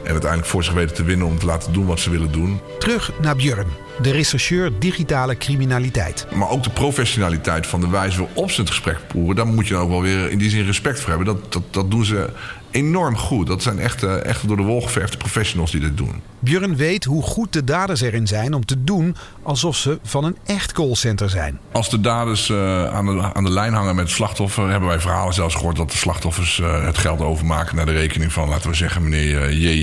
En 0.08 0.14
uiteindelijk 0.14 0.50
voor 0.50 0.64
zich 0.64 0.72
weten 0.74 0.94
te 0.96 1.04
winnen 1.04 1.26
om 1.26 1.38
te 1.38 1.46
laten 1.46 1.72
doen 1.72 1.86
wat 1.86 2.00
ze 2.00 2.10
willen 2.10 2.32
doen. 2.32 2.60
Terug 2.78 3.12
naar 3.20 3.36
Björn, 3.36 3.66
de 4.02 4.10
rechercheur 4.10 4.72
digitale 4.78 5.36
criminaliteit. 5.36 6.26
Maar 6.34 6.50
ook 6.50 6.62
de 6.62 6.70
professionaliteit 6.70 7.66
van 7.66 7.80
de 7.80 7.88
wijze 7.88 8.18
waarop 8.18 8.50
ze 8.50 8.60
het 8.60 8.70
gesprek 8.70 8.98
voeren, 9.12 9.36
daar 9.36 9.46
moet 9.46 9.68
je 9.68 9.76
ook 9.76 9.88
wel 9.88 10.02
weer 10.02 10.30
in 10.30 10.38
die 10.38 10.50
zin 10.50 10.64
respect 10.64 11.00
voor 11.00 11.08
hebben. 11.08 11.26
Dat, 11.26 11.52
dat, 11.52 11.62
dat 11.70 11.90
doen 11.90 12.04
ze 12.04 12.30
enorm 12.70 13.16
goed. 13.16 13.46
Dat 13.46 13.62
zijn 13.62 13.78
echt, 13.78 14.02
echt 14.02 14.48
door 14.48 14.56
de 14.56 14.62
wol 14.62 14.82
geverfde 14.82 15.16
professionals 15.16 15.70
die 15.70 15.80
dit 15.80 15.96
doen. 15.96 16.22
Björn 16.38 16.76
weet 16.76 17.04
hoe 17.04 17.22
goed 17.22 17.52
de 17.52 17.64
daders 17.64 18.00
erin 18.00 18.26
zijn 18.26 18.54
om 18.54 18.64
te 18.64 18.84
doen 18.84 19.16
alsof 19.42 19.76
ze 19.76 19.98
van 20.02 20.24
een 20.24 20.36
echt 20.46 20.72
callcenter 20.72 21.30
zijn. 21.30 21.58
Als 21.72 21.90
de 21.90 22.00
daders 22.00 22.48
uh, 22.48 22.94
aan, 22.94 23.06
de, 23.06 23.34
aan 23.34 23.44
de 23.44 23.50
lijn 23.50 23.72
hangen 23.72 23.94
met 23.94 24.04
het 24.04 24.14
slachtoffer, 24.14 24.70
hebben 24.70 24.88
wij 24.88 25.00
verhalen 25.00 25.34
zelfs 25.34 25.54
gehoord 25.54 25.76
dat 25.76 25.90
de 25.90 25.96
slachtoffers 25.96 26.58
uh, 26.58 26.84
het 26.84 26.98
geld 26.98 27.20
overmaken 27.20 27.76
naar 27.76 27.86
de 27.86 27.92
rekening 27.92 28.32
van, 28.32 28.48
laten 28.48 28.70
we 28.70 28.76
zeggen, 28.76 29.02
meneer 29.02 29.50
uh, 29.50 29.82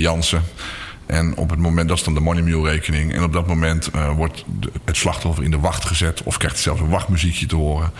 En 1.06 1.36
op 1.36 1.50
het 1.50 1.58
moment, 1.58 1.88
dat 1.88 1.96
is 1.96 2.04
dan 2.04 2.14
de 2.14 2.20
money 2.20 2.42
mule 2.42 2.70
rekening. 2.70 3.14
En 3.14 3.22
op 3.22 3.32
dat 3.32 3.46
moment 3.46 3.90
uh, 3.94 4.10
wordt 4.10 4.44
het 4.84 4.96
slachtoffer 4.96 5.44
in 5.44 5.50
de 5.50 5.58
wacht 5.58 5.84
gezet. 5.84 6.22
Of 6.22 6.36
krijgt 6.36 6.58
zelfs 6.58 6.80
een 6.80 6.88
wachtmuziekje 6.88 7.46
te 7.46 7.56
horen. 7.56 7.90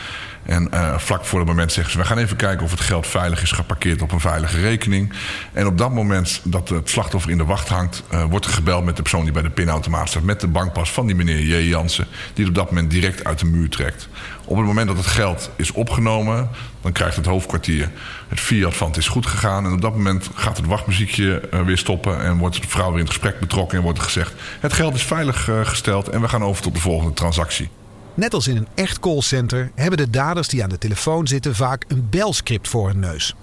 En 0.43 0.69
uh, 0.75 0.99
vlak 0.99 1.25
voor 1.25 1.39
het 1.39 1.49
moment 1.49 1.73
zeggen 1.73 1.93
ze: 1.93 1.99
we 1.99 2.05
gaan 2.05 2.19
even 2.19 2.37
kijken 2.37 2.65
of 2.65 2.71
het 2.71 2.81
geld 2.81 3.07
veilig 3.07 3.43
is 3.43 3.53
geparkeerd 3.53 4.03
op 4.03 4.13
een 4.13 4.21
veilige 4.21 4.61
rekening. 4.61 5.13
En 5.53 5.67
op 5.67 5.79
dat 5.79 5.93
moment 5.93 6.41
dat 6.45 6.69
het 6.69 6.91
slachtoffer 6.91 7.31
in 7.31 7.39
de 7.39 7.45
wacht 7.45 7.69
hangt, 7.69 8.03
uh, 8.13 8.25
wordt 8.25 8.47
er 8.47 8.53
gebeld 8.53 8.85
met 8.85 8.97
de 8.97 9.03
persoon 9.03 9.25
die 9.25 9.33
bij 9.33 9.43
de 9.43 9.51
pinautomaat 9.51 10.09
staat. 10.09 10.23
Met 10.23 10.41
de 10.41 10.49
bankpas 10.49 10.93
van 10.93 11.07
die 11.07 11.17
meneer 11.17 11.41
J. 11.41 11.69
Jansen. 11.69 12.07
Die 12.35 12.45
het 12.45 12.49
op 12.49 12.55
dat 12.55 12.71
moment 12.71 12.91
direct 12.91 13.25
uit 13.25 13.39
de 13.39 13.47
muur 13.47 13.69
trekt. 13.69 14.09
Op 14.49 14.57
het 14.57 14.67
moment 14.67 14.87
dat 14.87 14.97
het 14.97 15.07
geld 15.07 15.51
is 15.57 15.73
opgenomen, 15.73 16.49
dan 16.81 16.93
krijgt 16.93 17.17
het 17.17 17.27
hoofdkwartier 17.27 17.91
het 18.29 18.41
fiat 18.41 18.75
van 18.75 18.89
het 18.89 18.97
is 18.97 19.09
goed 19.09 19.27
gegaan. 19.27 19.65
En 19.65 19.73
op 19.73 19.81
dat 19.81 19.93
moment 19.93 20.31
gaat 20.35 20.57
het 20.57 20.67
wachtmuziekje 20.67 21.43
uh, 21.55 21.61
weer 21.61 21.79
stoppen 21.79 22.21
en 22.23 22.39
wordt 22.39 22.63
de 22.63 22.69
vrouw 22.69 22.89
weer 22.89 22.99
in 22.99 23.05
het 23.05 23.13
gesprek 23.13 23.41
betrokken 23.41 23.79
en 23.79 23.85
wordt 23.85 24.01
gezegd: 24.01 24.35
het 24.61 24.73
geld 24.73 24.95
is 24.95 25.03
veilig 25.03 25.49
uh, 25.49 25.67
gesteld 25.67 26.09
en 26.09 26.21
we 26.21 26.29
gaan 26.29 26.43
over 26.45 26.63
tot 26.63 26.75
de 26.75 26.81
volgende 26.81 27.15
transactie. 27.15 27.69
Net 28.15 28.35
als 28.35 28.49
in 28.49 28.57
een 28.57 28.69
echt 28.75 29.01
callcenter 29.01 29.71
hebben 29.75 29.99
de 29.99 30.11
daders 30.11 30.49
die 30.49 30.63
aan 30.63 30.69
de 30.69 30.79
telefoon 30.79 31.27
zitten 31.27 31.55
vaak 31.55 31.85
een 31.89 32.07
belscript 32.11 32.69
voor 32.69 32.89
hun 32.89 33.01
neus. 33.01 33.35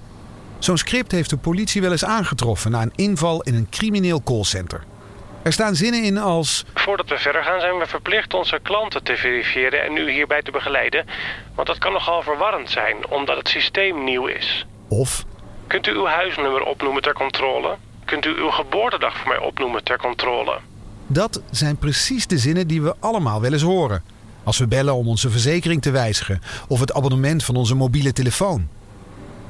Zo'n 0.59 0.77
script 0.77 1.11
heeft 1.11 1.29
de 1.29 1.37
politie 1.37 1.81
wel 1.81 1.91
eens 1.91 2.05
aangetroffen 2.05 2.71
na 2.71 2.81
een 2.81 2.93
inval 2.95 3.41
in 3.41 3.55
een 3.55 3.67
crimineel 3.69 4.23
callcenter. 4.23 4.83
Er 5.43 5.53
staan 5.53 5.75
zinnen 5.75 6.03
in 6.03 6.17
als. 6.17 6.65
Voordat 6.73 7.09
we 7.09 7.17
verder 7.17 7.43
gaan, 7.43 7.59
zijn 7.59 7.77
we 7.77 7.85
verplicht 7.85 8.33
onze 8.33 8.59
klanten 8.61 9.03
te 9.03 9.15
verifiëren 9.15 9.83
en 9.83 9.97
u 9.97 10.11
hierbij 10.11 10.41
te 10.41 10.51
begeleiden. 10.51 11.05
Want 11.55 11.67
dat 11.67 11.77
kan 11.77 11.93
nogal 11.93 12.21
verwarrend 12.21 12.69
zijn, 12.69 13.07
omdat 13.09 13.37
het 13.37 13.47
systeem 13.47 14.03
nieuw 14.03 14.25
is. 14.25 14.65
Of. 14.87 15.25
Kunt 15.67 15.87
u 15.87 15.91
uw 15.91 16.05
huisnummer 16.05 16.63
opnoemen 16.63 17.01
ter 17.01 17.13
controle? 17.13 17.75
Kunt 18.05 18.25
u 18.25 18.29
uw 18.29 18.49
geboortedag 18.49 19.17
voor 19.17 19.27
mij 19.27 19.37
opnoemen 19.37 19.83
ter 19.83 19.97
controle? 19.97 20.59
Dat 21.07 21.41
zijn 21.51 21.77
precies 21.77 22.27
de 22.27 22.37
zinnen 22.37 22.67
die 22.67 22.81
we 22.81 22.95
allemaal 22.99 23.41
wel 23.41 23.53
eens 23.53 23.61
horen. 23.61 24.03
Als 24.43 24.57
we 24.57 24.67
bellen 24.67 24.93
om 24.93 25.07
onze 25.07 25.29
verzekering 25.29 25.81
te 25.81 25.91
wijzigen 25.91 26.41
of 26.67 26.79
het 26.79 26.93
abonnement 26.93 27.43
van 27.43 27.55
onze 27.55 27.75
mobiele 27.75 28.13
telefoon. 28.13 28.67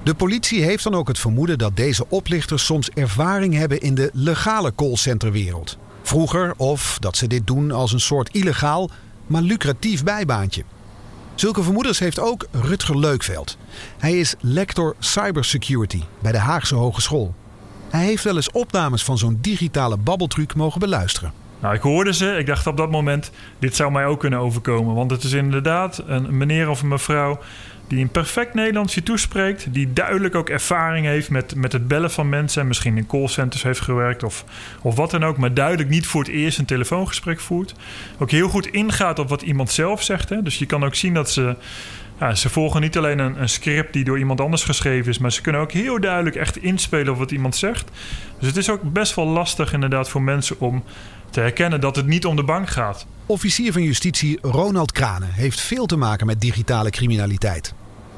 De 0.03 0.13
politie 0.13 0.63
heeft 0.63 0.83
dan 0.83 0.95
ook 0.95 1.07
het 1.07 1.19
vermoeden 1.19 1.57
dat 1.57 1.75
deze 1.75 2.05
oplichters 2.09 2.65
soms 2.65 2.89
ervaring 2.89 3.53
hebben 3.53 3.81
in 3.81 3.95
de 3.95 4.09
legale 4.13 4.75
callcenterwereld. 4.75 5.77
Vroeger 6.03 6.53
of 6.57 6.97
dat 6.99 7.17
ze 7.17 7.27
dit 7.27 7.47
doen 7.47 7.71
als 7.71 7.93
een 7.93 7.99
soort 7.99 8.29
illegaal, 8.29 8.89
maar 9.27 9.41
lucratief 9.41 10.03
bijbaantje. 10.03 10.63
Zulke 11.35 11.63
vermoedens 11.63 11.99
heeft 11.99 12.19
ook 12.19 12.47
Rutger 12.51 12.99
Leukveld. 12.99 13.57
Hij 13.97 14.19
is 14.19 14.35
lector 14.39 14.95
cybersecurity 14.99 16.01
bij 16.19 16.31
de 16.31 16.37
Haagse 16.37 16.75
Hogeschool. 16.75 17.33
Hij 17.89 18.05
heeft 18.05 18.23
wel 18.23 18.35
eens 18.35 18.51
opnames 18.51 19.03
van 19.03 19.17
zo'n 19.17 19.37
digitale 19.41 19.97
babbeltruc 19.97 20.55
mogen 20.55 20.79
beluisteren. 20.79 21.33
Nou, 21.59 21.75
ik 21.75 21.81
hoorde 21.81 22.13
ze. 22.13 22.37
Ik 22.37 22.45
dacht 22.45 22.67
op 22.67 22.77
dat 22.77 22.91
moment, 22.91 23.31
dit 23.59 23.75
zou 23.75 23.91
mij 23.91 24.05
ook 24.05 24.19
kunnen 24.19 24.39
overkomen. 24.39 24.95
Want 24.95 25.11
het 25.11 25.23
is 25.23 25.31
inderdaad 25.31 26.03
een 26.05 26.37
meneer 26.37 26.69
of 26.69 26.81
een 26.81 26.87
mevrouw 26.87 27.39
die 27.87 28.01
een 28.01 28.09
perfect 28.09 28.53
Nederlands 28.53 28.95
je 28.95 29.03
toespreekt. 29.03 29.73
Die 29.73 29.93
duidelijk 29.93 30.35
ook 30.35 30.49
ervaring 30.49 31.05
heeft 31.05 31.29
met, 31.29 31.55
met 31.55 31.71
het 31.71 31.87
bellen 31.87 32.11
van 32.11 32.29
mensen. 32.29 32.61
En 32.61 32.67
misschien 32.67 32.97
in 32.97 33.07
callcenters 33.07 33.63
heeft 33.63 33.79
gewerkt 33.79 34.23
of, 34.23 34.45
of 34.81 34.95
wat 34.95 35.11
dan 35.11 35.25
ook. 35.25 35.37
Maar 35.37 35.53
duidelijk 35.53 35.89
niet 35.89 36.07
voor 36.07 36.21
het 36.21 36.31
eerst 36.31 36.59
een 36.59 36.65
telefoongesprek 36.65 37.39
voert. 37.39 37.75
Ook 38.19 38.31
heel 38.31 38.49
goed 38.49 38.67
ingaat 38.67 39.19
op 39.19 39.29
wat 39.29 39.41
iemand 39.41 39.71
zelf 39.71 40.03
zegt. 40.03 40.29
Hè. 40.29 40.41
Dus 40.41 40.57
je 40.57 40.65
kan 40.65 40.83
ook 40.83 40.95
zien 40.95 41.13
dat 41.13 41.31
ze... 41.31 41.55
Ja, 42.19 42.35
ze 42.35 42.49
volgen 42.49 42.81
niet 42.81 42.97
alleen 42.97 43.19
een, 43.19 43.41
een, 43.41 43.49
script 43.49 43.93
die 43.93 44.03
door 44.03 44.17
iemand 44.17 44.41
anders 44.41 44.63
geschreven 44.63 45.11
is, 45.11 45.17
maar 45.17 45.31
ze 45.31 45.41
kunnen 45.41 45.61
ook 45.61 45.71
heel 45.71 45.99
duidelijk 45.99 46.35
echt 46.35 46.57
inspelen 46.57 47.13
op 47.13 47.17
wat 47.17 47.31
iemand 47.31 47.55
zegt. 47.55 47.91
Dus 48.39 48.47
het 48.47 48.57
is 48.57 48.69
ook 48.69 48.93
best 48.93 49.15
wel 49.15 49.27
lastig 49.27 49.73
inderdaad 49.73 50.09
voor 50.09 50.21
mensen 50.21 50.59
om 50.59 50.83
te 51.29 51.39
herkennen 51.39 51.81
dat 51.81 51.95
het 51.95 52.05
niet 52.05 52.25
om 52.25 52.35
de 52.35 52.43
bank 52.43 52.69
gaat. 52.69 53.05
Officier 53.25 53.71
van 53.71 53.81
Justitie 53.81 54.37
Ronald 54.41 54.91
Kranen 54.91 55.33
heeft 55.33 55.59
veel 55.59 55.85
te 55.85 55.95
maken 55.95 56.25
met 56.25 56.41
digitale 56.41 56.89
criminaliteit. 56.89 57.73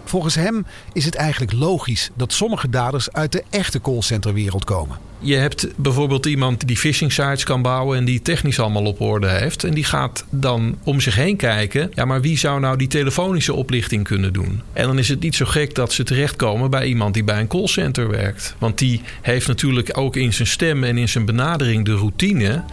Volgens 0.06 0.36
hem 0.36 0.66
is 0.94 1.06
het 1.06 1.16
eigenlijk 1.16 1.54
logisch 1.54 2.10
dat 2.16 2.34
sommige 2.34 2.70
daders 2.70 3.12
uit 3.12 3.32
de 3.32 3.44
echte 3.50 3.82
callcenterwereld 3.82 4.64
komen. 4.64 4.98
Je 5.20 5.36
hebt 5.36 5.68
bijvoorbeeld 5.76 6.26
iemand 6.26 6.68
die 6.68 6.78
phishing 6.78 7.12
sites 7.12 7.44
kan 7.44 7.62
bouwen 7.62 7.98
en 7.98 8.06
die 8.06 8.22
technisch 8.22 8.60
allemaal 8.60 8.86
op 8.86 9.02
orde 9.02 9.30
heeft. 9.30 9.64
En 9.64 9.74
die 9.74 9.84
gaat 9.84 10.26
dan 10.30 10.78
om 10.84 11.00
zich 11.00 11.16
heen 11.16 11.38
kijken. 11.38 11.92
Ja, 11.94 12.06
maar 12.06 12.22
wie 12.22 12.38
zou 12.38 12.60
nou 12.60 12.78
die 12.78 12.88
telefonische 12.88 13.54
oplichting 13.54 14.04
kunnen 14.04 14.34
doen? 14.34 14.62
En 14.74 14.88
dan 14.88 14.98
is 14.98 15.10
het 15.10 15.20
niet 15.20 15.36
zo 15.36 15.46
gek 15.46 15.76
dat 15.76 15.94
ze 15.94 16.04
terechtkomen 16.04 16.70
bij 16.70 16.86
iemand 16.86 17.14
die 17.14 17.24
bij 17.24 17.40
een 17.40 17.48
callcenter 17.48 18.10
werkt. 18.10 18.56
Want 18.58 18.78
die 18.78 19.02
heeft 19.22 19.48
natuurlijk 19.48 19.98
ook 19.98 20.16
in 20.16 20.34
zijn 20.34 20.48
stem 20.48 20.84
en 20.84 20.98
in 20.98 21.10
zijn 21.10 21.26
benadering 21.26 21.86
de 21.86 21.96
routine 21.96 22.64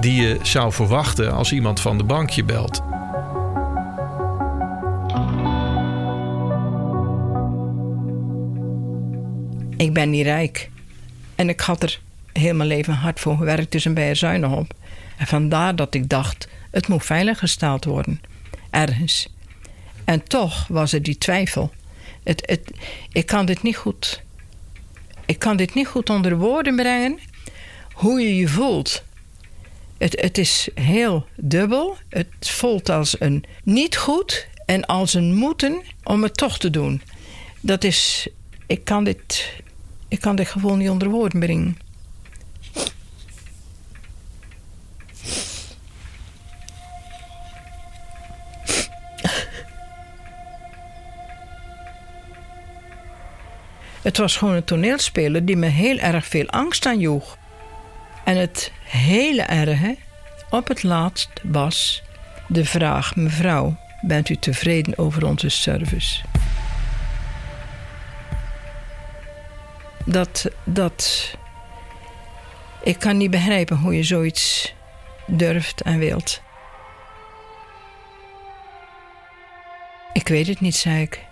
die 0.00 0.22
je 0.22 0.36
zou 0.42 0.72
verwachten 0.72 1.32
als 1.32 1.52
iemand 1.52 1.80
van 1.80 1.98
de 1.98 2.04
bank 2.04 2.30
je 2.30 2.44
belt. 2.44 2.82
Ik 9.82 9.92
ben 9.92 10.10
niet 10.10 10.24
rijk. 10.24 10.70
En 11.34 11.48
ik 11.48 11.60
had 11.60 11.82
er 11.82 12.00
heel 12.32 12.54
mijn 12.54 12.68
leven 12.68 12.94
hard 12.94 13.20
voor 13.20 13.36
gewerkt, 13.36 13.72
dus 13.72 13.84
een 13.84 13.94
bij 13.94 14.14
zuinig 14.14 14.50
op. 14.50 14.74
En 15.18 15.26
vandaar 15.26 15.76
dat 15.76 15.94
ik 15.94 16.08
dacht, 16.08 16.48
het 16.70 16.88
moet 16.88 17.04
veilig 17.04 17.38
gesteld 17.38 17.84
worden. 17.84 18.20
Ergens. 18.70 19.28
En 20.04 20.22
toch 20.22 20.66
was 20.68 20.92
er 20.92 21.02
die 21.02 21.18
twijfel. 21.18 21.72
Het, 22.24 22.60
ik 23.12 23.26
kan 23.26 23.46
dit 23.46 23.62
niet 23.62 23.76
goed. 23.76 24.22
Ik 25.26 25.38
kan 25.38 25.56
dit 25.56 25.74
niet 25.74 25.86
goed 25.86 26.10
onder 26.10 26.36
woorden 26.36 26.76
brengen. 26.76 27.18
Hoe 27.92 28.20
je 28.20 28.36
je 28.36 28.48
voelt. 28.48 29.04
Het, 29.98 30.20
het 30.20 30.38
is 30.38 30.68
heel 30.74 31.26
dubbel. 31.36 31.96
Het 32.08 32.28
voelt 32.50 32.88
als 32.88 33.20
een 33.20 33.44
niet 33.62 33.96
goed 33.96 34.46
en 34.66 34.84
als 34.84 35.14
een 35.14 35.34
moeten 35.34 35.82
om 36.02 36.22
het 36.22 36.36
toch 36.36 36.58
te 36.58 36.70
doen. 36.70 37.02
Dat 37.60 37.84
is. 37.84 38.28
Ik 38.66 38.84
kan 38.84 39.04
dit 39.04 39.60
ik 40.12 40.20
kan 40.20 40.36
dit 40.36 40.48
gevoel 40.48 40.76
niet 40.76 40.90
onder 40.90 41.08
woorden 41.08 41.40
brengen. 41.40 41.76
Het 54.02 54.16
was 54.16 54.36
gewoon 54.36 54.54
een 54.54 54.64
toneelspeler 54.64 55.44
die 55.44 55.56
me 55.56 55.66
heel 55.66 55.98
erg 55.98 56.26
veel 56.26 56.46
angst 56.46 56.86
aanjoeg. 56.86 57.38
En 58.24 58.36
het 58.36 58.72
hele 58.84 59.42
erge 59.42 59.96
op 60.50 60.68
het 60.68 60.82
laatst 60.82 61.30
was 61.42 62.02
de 62.46 62.64
vraag: 62.64 63.16
Mevrouw, 63.16 63.76
bent 64.00 64.28
u 64.28 64.36
tevreden 64.36 64.98
over 64.98 65.26
onze 65.26 65.48
service? 65.48 66.20
Dat, 70.04 70.50
dat. 70.64 71.30
Ik 72.82 72.98
kan 72.98 73.16
niet 73.16 73.30
begrijpen 73.30 73.76
hoe 73.76 73.96
je 73.96 74.02
zoiets 74.02 74.74
durft 75.26 75.80
en 75.80 75.98
wilt. 75.98 76.42
Ik 80.12 80.28
weet 80.28 80.46
het 80.46 80.60
niet, 80.60 80.76
zei 80.76 81.02
ik. 81.02 81.24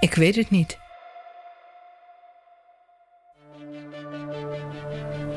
Ik 0.00 0.14
weet 0.14 0.36
het 0.36 0.50
niet. 0.50 0.78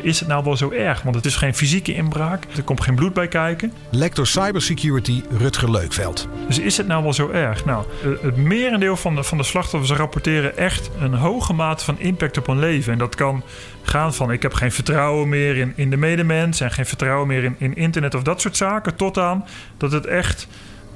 Is 0.05 0.19
het 0.19 0.27
nou 0.29 0.43
wel 0.43 0.57
zo 0.57 0.71
erg? 0.71 1.01
Want 1.01 1.15
het 1.15 1.25
is 1.25 1.35
geen 1.35 1.55
fysieke 1.55 1.93
inbraak. 1.93 2.43
Er 2.55 2.63
komt 2.63 2.81
geen 2.81 2.95
bloed 2.95 3.13
bij 3.13 3.27
kijken. 3.27 3.73
Lector 3.91 4.27
Cybersecurity 4.27 5.21
Rutger 5.37 5.71
Leukveld. 5.71 6.27
Dus 6.47 6.59
is 6.59 6.77
het 6.77 6.87
nou 6.87 7.03
wel 7.03 7.13
zo 7.13 7.29
erg? 7.29 7.65
Nou, 7.65 7.85
het 8.21 8.37
merendeel 8.37 8.97
van 8.97 9.15
de, 9.15 9.23
van 9.23 9.37
de 9.37 9.43
slachtoffers 9.43 9.97
rapporteren 9.97 10.57
echt 10.57 10.89
een 10.99 11.13
hoge 11.13 11.53
mate 11.53 11.83
van 11.83 11.99
impact 11.99 12.37
op 12.37 12.47
hun 12.47 12.59
leven. 12.59 12.91
En 12.91 12.97
dat 12.97 13.15
kan 13.15 13.43
gaan 13.81 14.13
van 14.13 14.31
ik 14.31 14.41
heb 14.41 14.53
geen 14.53 14.71
vertrouwen 14.71 15.29
meer 15.29 15.57
in, 15.57 15.73
in 15.75 15.89
de 15.89 15.97
medemens 15.97 16.59
en 16.59 16.71
geen 16.71 16.85
vertrouwen 16.85 17.27
meer 17.27 17.43
in, 17.43 17.55
in 17.57 17.75
internet 17.75 18.15
of 18.15 18.23
dat 18.23 18.41
soort 18.41 18.57
zaken. 18.57 18.95
Tot 18.95 19.17
aan 19.17 19.45
dat 19.77 19.91
het 19.91 20.05
echt 20.05 20.47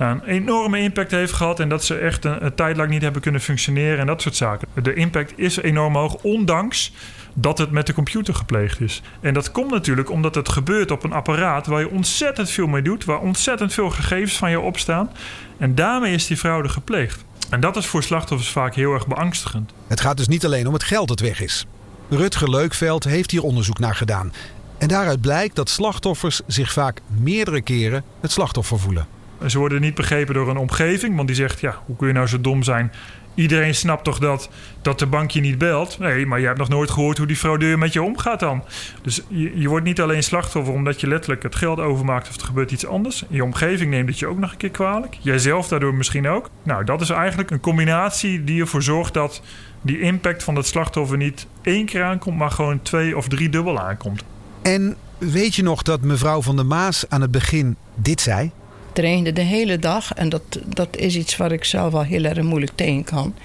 een 0.08 0.24
enorme 0.24 0.80
impact 0.80 1.12
heeft 1.12 1.34
gehad 1.34 1.60
en 1.60 1.70
dat 1.70 1.84
ze 1.84 1.98
echt 1.98 2.26
een, 2.26 2.46
een 2.46 2.56
tijd 2.56 2.78
lang 2.78 2.90
niet 2.90 3.02
hebben 3.02 3.22
kunnen 3.22 3.42
functioneren 3.42 4.00
en 4.00 4.06
dat 4.06 4.22
soort 4.22 4.36
zaken. 4.36 4.68
De 4.84 4.94
impact 4.94 5.34
is 5.36 5.58
enorm 5.58 5.96
hoog, 5.96 6.14
ondanks 6.14 6.92
dat 7.34 7.58
het 7.58 7.72
met 7.72 7.88
de 7.88 7.94
computer 7.94 8.36
gepleegd 8.36 8.82
is. 8.82 9.02
En 9.22 9.34
dat 9.34 9.52
komt 9.52 9.72
natuurlijk 9.72 10.10
omdat 10.10 10.36
het 10.36 10.50
gebeurt 10.50 10.92
op 10.92 11.04
een 11.04 11.14
apparaat 11.14 11.68
waar 11.68 11.80
je 11.80 11.90
ontzettend 11.90 12.50
veel 12.50 12.68
mee 12.68 12.82
doet, 12.82 13.06
waar 13.06 13.20
ontzettend 13.20 13.74
veel 13.74 13.90
gegevens 13.90 14.38
van 14.38 14.50
je 14.50 14.60
opstaan. 14.60 15.12
En 15.58 15.76
daarmee 15.76 16.14
is 16.14 16.28
die 16.28 16.38
fraude 16.38 16.70
gepleegd. 16.70 17.26
En 17.50 17.60
dat 17.60 17.76
is 17.76 17.86
voor 17.86 18.04
slachtoffers 18.04 18.52
vaak 18.52 18.76
heel 18.76 18.94
erg 18.94 19.08
beangstigend. 19.08 19.72
Het 19.88 20.02
gaat 20.02 20.18
dus 20.18 20.28
niet 20.28 20.46
alleen 20.46 20.68
om 20.68 20.74
het 20.74 20.84
geld 20.84 21.08
dat 21.08 21.20
weg 21.20 21.42
is. 21.42 21.66
Rutger 22.10 22.50
Leukveld 22.50 23.04
heeft 23.04 23.32
hier 23.32 23.44
onderzoek 23.44 23.80
naar 23.80 23.96
gedaan. 23.96 24.34
En 24.78 24.88
daaruit 24.88 25.22
blijkt 25.22 25.56
dat 25.56 25.70
slachtoffers 25.70 26.42
zich 26.48 26.72
vaak 26.72 27.02
meerdere 27.08 27.62
keren 27.62 28.04
het 28.22 28.32
slachtoffer 28.32 28.80
voelen. 28.80 29.19
Ze 29.48 29.58
worden 29.58 29.82
niet 29.82 29.96
begrepen 29.96 30.34
door 30.34 30.50
een 30.50 30.58
omgeving, 30.58 31.16
want 31.16 31.28
die 31.28 31.36
zegt: 31.36 31.60
ja, 31.60 31.82
hoe 31.86 31.96
kun 31.96 32.08
je 32.08 32.14
nou 32.14 32.28
zo 32.28 32.42
dom 32.42 32.64
zijn? 32.64 32.92
Iedereen 33.36 33.76
snapt 33.76 34.04
toch 34.04 34.20
dat, 34.20 34.50
dat 34.82 35.00
de 35.00 35.06
bank 35.06 35.32
je 35.32 35.40
niet 35.40 35.58
belt? 35.58 36.00
Nee, 36.00 36.26
maar 36.26 36.40
je 36.40 36.46
hebt 36.46 36.58
nog 36.58 36.70
nooit 36.70 36.90
gehoord 36.90 37.18
hoe 37.18 37.28
die 37.28 37.36
fraudeur 37.36 37.78
met 37.78 37.94
je 37.94 38.04
omgaat 38.04 38.40
dan. 38.40 38.64
Dus 39.02 39.22
je, 39.28 39.60
je 39.60 39.70
wordt 39.70 39.86
niet 39.86 40.02
alleen 40.02 40.24
slachtoffer 40.24 40.74
omdat 40.74 41.02
je 41.02 41.08
letterlijk 41.08 41.44
het 41.44 41.56
geld 41.56 41.80
overmaakt 41.80 42.30
of 42.30 42.36
er 42.36 42.46
gebeurt 42.46 42.72
iets 42.72 42.86
anders. 42.86 43.24
Je 43.30 43.44
omgeving 43.44 43.90
neemt 43.92 44.10
het 44.10 44.20
je 44.20 44.28
ook 44.28 44.38
nog 44.38 44.52
een 44.52 44.58
keer 44.58 44.70
kwalijk. 44.70 45.18
Jijzelf 45.22 45.68
daardoor 45.68 45.94
misschien 45.94 46.28
ook. 46.28 46.50
Nou, 46.64 46.84
dat 46.84 47.02
is 47.02 47.10
eigenlijk 47.10 47.52
een 47.52 47.60
combinatie 47.60 48.44
die 48.44 48.62
ervoor 48.62 48.84
zorgt 48.84 49.14
dat 49.14 49.42
die 49.82 50.00
impact 50.00 50.44
van 50.44 50.56
het 50.56 50.68
slachtoffer 50.68 51.18
niet 51.18 51.48
één 51.62 51.86
keer 51.86 52.04
aankomt, 52.04 52.38
maar 52.38 52.52
gewoon 52.52 52.82
twee 52.82 53.18
of 53.18 53.28
drie 53.28 53.50
dubbel 53.50 53.80
aankomt. 53.80 54.24
En 54.62 54.96
weet 55.18 55.56
je 55.56 55.64
nog 55.64 55.82
dat 55.82 56.02
mevrouw 56.02 56.42
van 56.42 56.56
der 56.56 56.66
Maas 56.66 57.06
aan 57.10 57.22
het 57.22 57.32
begin 57.32 57.76
dit 57.96 58.22
zei? 58.22 58.52
Trainde 59.00 59.34
de 59.34 59.42
hele 59.42 59.80
dag. 59.80 60.14
En 60.14 60.30
dat, 60.30 60.60
dat 60.66 60.98
is 60.98 61.16
iets 61.16 61.38
waar 61.38 61.52
ik 61.52 61.64
zelf 61.64 61.92
wel 61.92 62.04
heel 62.04 62.24
erg 62.24 62.42
moeilijk 62.42 62.72
tegen 62.76 63.04
kan. 63.04 63.36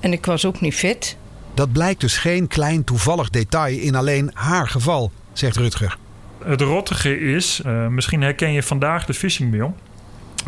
En 0.00 0.12
ik 0.12 0.26
was 0.26 0.44
ook 0.44 0.60
niet 0.60 0.74
fit. 0.74 1.16
Dat 1.54 1.72
blijkt 1.72 2.00
dus 2.00 2.16
geen 2.16 2.46
klein 2.46 2.84
toevallig 2.84 3.30
detail 3.30 3.78
in 3.78 3.94
alleen 3.94 4.30
haar 4.34 4.68
geval, 4.68 5.12
zegt 5.32 5.56
Rutger. 5.56 5.96
Het 6.44 6.60
rottige 6.60 7.18
is, 7.18 7.62
uh, 7.66 7.86
misschien 7.86 8.22
herken 8.22 8.52
je 8.52 8.62
vandaag 8.62 9.06
de 9.06 9.14
phishing 9.14 9.50
mail. 9.50 9.76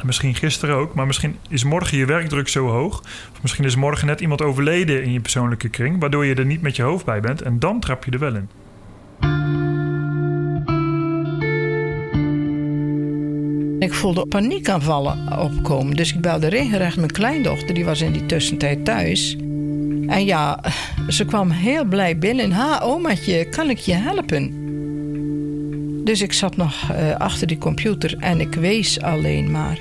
Misschien 0.03 0.35
gisteren 0.35 0.77
ook, 0.77 0.95
maar 0.95 1.07
misschien 1.07 1.37
is 1.49 1.65
morgen 1.65 1.99
je 1.99 2.05
werkdruk 2.05 2.49
zo 2.49 2.69
hoog. 2.69 3.01
Of 3.33 3.43
misschien 3.43 3.65
is 3.65 3.77
morgen 3.77 4.07
net 4.07 4.21
iemand 4.21 4.43
overleden 4.43 5.03
in 5.03 5.13
je 5.13 5.21
persoonlijke 5.21 5.69
kring, 5.69 6.01
waardoor 6.01 6.27
je 6.27 6.35
er 6.35 6.45
niet 6.45 6.63
met 6.63 6.77
je 6.77 6.83
hoofd 6.83 7.05
bij 7.05 7.21
bent. 7.21 7.43
En 7.43 7.59
dan 7.59 7.81
trap 7.81 8.05
je 8.05 8.11
er 8.11 8.19
wel 8.19 8.35
in. 8.35 8.49
Ik 13.87 13.95
voelde 13.95 14.27
paniekaanvallen 14.27 15.39
opkomen. 15.39 15.97
Dus 15.97 16.15
ik 16.15 16.21
belde 16.21 16.47
regelrecht 16.47 16.97
mijn 16.97 17.11
kleindochter, 17.11 17.75
die 17.75 17.85
was 17.85 18.01
in 18.01 18.13
die 18.13 18.27
tussentijd 18.27 18.85
thuis. 18.85 19.37
En 20.07 20.25
ja, 20.25 20.61
ze 21.09 21.25
kwam 21.25 21.51
heel 21.51 21.85
blij 21.85 22.19
binnen. 22.19 22.53
Ha, 22.53 22.81
omaatje, 22.81 23.49
kan 23.49 23.71
ik 23.71 23.79
je 23.79 23.95
helpen? 23.95 24.55
Dus 26.05 26.23
ik 26.23 26.33
zat 26.33 26.57
nog 26.57 26.91
uh, 26.93 27.17
achter 27.17 27.47
die 27.47 27.59
computer 27.59 28.17
en 28.19 28.41
ik 28.41 28.55
wees 28.55 29.01
alleen 29.01 29.51
maar. 29.51 29.79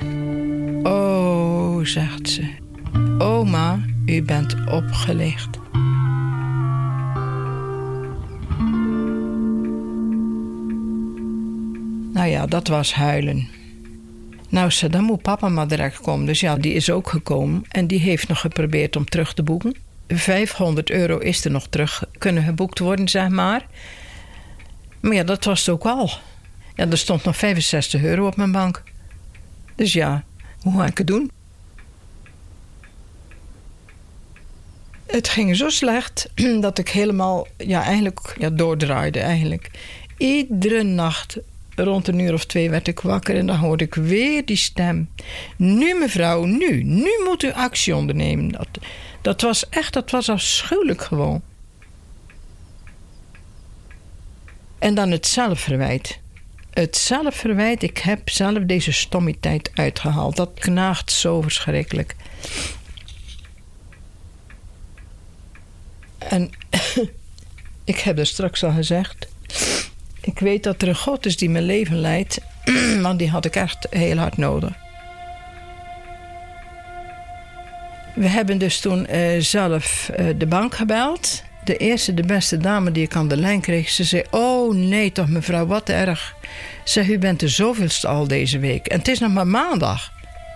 Oh, 0.84 1.86
zegt 1.86 2.30
ze. 2.30 2.44
Oma, 3.18 3.80
u 4.06 4.22
bent 4.22 4.56
opgelicht. 4.72 5.60
Nou 12.14 12.28
ja, 12.28 12.46
dat 12.46 12.68
was 12.68 12.94
huilen. 12.94 13.64
Nou, 14.56 14.72
ze, 14.72 14.90
dan 14.90 15.04
moet 15.04 15.22
papa 15.22 15.50
maar 15.50 15.68
direct 15.68 16.00
komen. 16.00 16.26
Dus 16.26 16.40
ja, 16.40 16.56
die 16.56 16.74
is 16.74 16.90
ook 16.90 17.10
gekomen 17.10 17.64
en 17.70 17.88
die 17.88 18.00
heeft 18.00 18.28
nog 18.28 18.40
geprobeerd 18.40 18.96
om 18.96 19.06
terug 19.06 19.34
te 19.34 19.44
boeken. 19.44 19.76
500 20.08 20.90
euro 20.90 21.18
is 21.18 21.46
er 21.46 21.52
nog 21.52 21.68
terug 21.68 22.04
kunnen 22.18 22.44
geboekt 22.44 22.80
worden, 22.80 23.10
zeg 23.10 23.30
maar. 23.30 23.68
Maar 25.00 25.14
ja, 25.14 25.24
dat 25.24 25.44
was 25.46 25.60
het 25.60 25.70
ook 25.70 25.86
al. 25.86 26.10
Ja, 26.76 26.90
er 26.90 26.98
stond 26.98 27.24
nog 27.24 27.38
65 27.38 28.04
euro 28.04 28.28
op 28.28 28.36
mijn 28.36 28.52
bank. 28.52 28.84
Dus 29.76 29.94
ja, 29.94 30.24
hoe 30.62 30.80
ga 30.80 30.86
ik 30.86 30.98
het 30.98 31.08
doen? 31.08 31.32
Het 35.06 35.28
ging 35.28 35.56
zo 35.56 35.70
slecht 35.70 36.30
dat 36.62 36.78
ik 36.78 36.90
helemaal, 36.90 37.48
ja, 37.58 37.84
eigenlijk 37.84 38.36
ja, 38.38 38.50
doordraaide. 38.50 39.20
Eigenlijk. 39.20 39.72
Iedere 40.18 40.84
nacht 40.84 41.38
rond 41.76 42.08
een 42.08 42.20
uur 42.20 42.34
of 42.34 42.46
twee 42.46 42.70
werd 42.70 42.88
ik 42.88 43.00
wakker 43.00 43.36
en 43.38 43.46
dan 43.46 43.56
hoorde 43.56 43.84
ik 43.84 43.96
weer 43.96 44.46
die 44.46 44.56
stem. 44.56 45.10
Nu 45.58 46.00
mevrouw, 46.00 46.44
nu, 46.44 46.84
nu 46.84 47.10
moet 47.24 47.44
u 47.44 47.52
actie 47.52 47.96
ondernemen. 47.96 48.52
Dat, 48.52 48.68
dat 49.22 49.42
was 49.42 49.70
echt, 49.70 49.94
dat 49.94 50.12
was 50.12 50.30
afschuwelijk 50.30 51.02
gewoon. 51.02 51.42
En 54.80 54.96
dan 54.96 55.12
het 55.12 55.28
zelfverwijt. 55.28 56.20
Het 56.70 56.98
zelfverwijt, 56.98 57.84
ik 57.84 57.98
heb 57.98 58.30
zelf 58.30 58.64
deze 58.64 58.92
stommiteit 58.92 59.72
uitgehaald. 59.74 60.36
Dat 60.36 60.52
knaagt 60.54 61.12
zo 61.12 61.42
verschrikkelijk. 61.42 62.16
En 66.18 66.50
ik 67.84 68.00
heb 68.00 68.18
er 68.18 68.26
straks 68.26 68.64
al 68.64 68.72
gezegd. 68.72 69.28
Ik 70.26 70.40
weet 70.40 70.64
dat 70.64 70.82
er 70.82 70.88
een 70.88 70.96
God 70.96 71.26
is 71.26 71.38
die 71.38 71.50
mijn 71.50 71.64
leven 71.64 72.00
leidt, 72.00 72.42
want 73.02 73.20
die 73.20 73.30
had 73.30 73.46
ik 73.46 73.56
echt 73.56 73.88
heel 73.90 74.18
hard 74.18 74.38
nodig. 74.38 74.74
We 78.14 78.28
hebben 78.28 78.58
dus 78.58 78.80
toen 78.80 79.08
uh, 79.12 79.40
zelf 79.40 80.10
uh, 80.20 80.26
de 80.38 80.46
bank 80.46 80.76
gebeld. 80.76 81.44
De 81.64 81.78
eerste, 81.78 82.14
de 82.14 82.26
beste 82.26 82.58
dame 82.58 82.92
die 82.92 83.04
ik 83.04 83.16
aan 83.16 83.28
de 83.28 83.38
lijn 83.38 83.62
kreeg, 83.62 83.90
ze 83.90 84.04
zei: 84.04 84.24
Oh 84.32 84.76
nee, 84.76 85.12
toch 85.12 85.28
mevrouw, 85.28 85.66
wat 85.66 85.90
erg. 85.90 86.36
Zeg, 86.84 87.08
u 87.08 87.18
bent 87.18 87.40
de 87.40 87.48
zoveelste 87.48 88.08
al 88.08 88.28
deze 88.28 88.60
week. 88.60 88.88
En 88.88 88.98
het 88.98 89.08
is 89.08 89.20
nog 89.20 89.34
maar 89.34 89.48
maandag. 89.48 90.12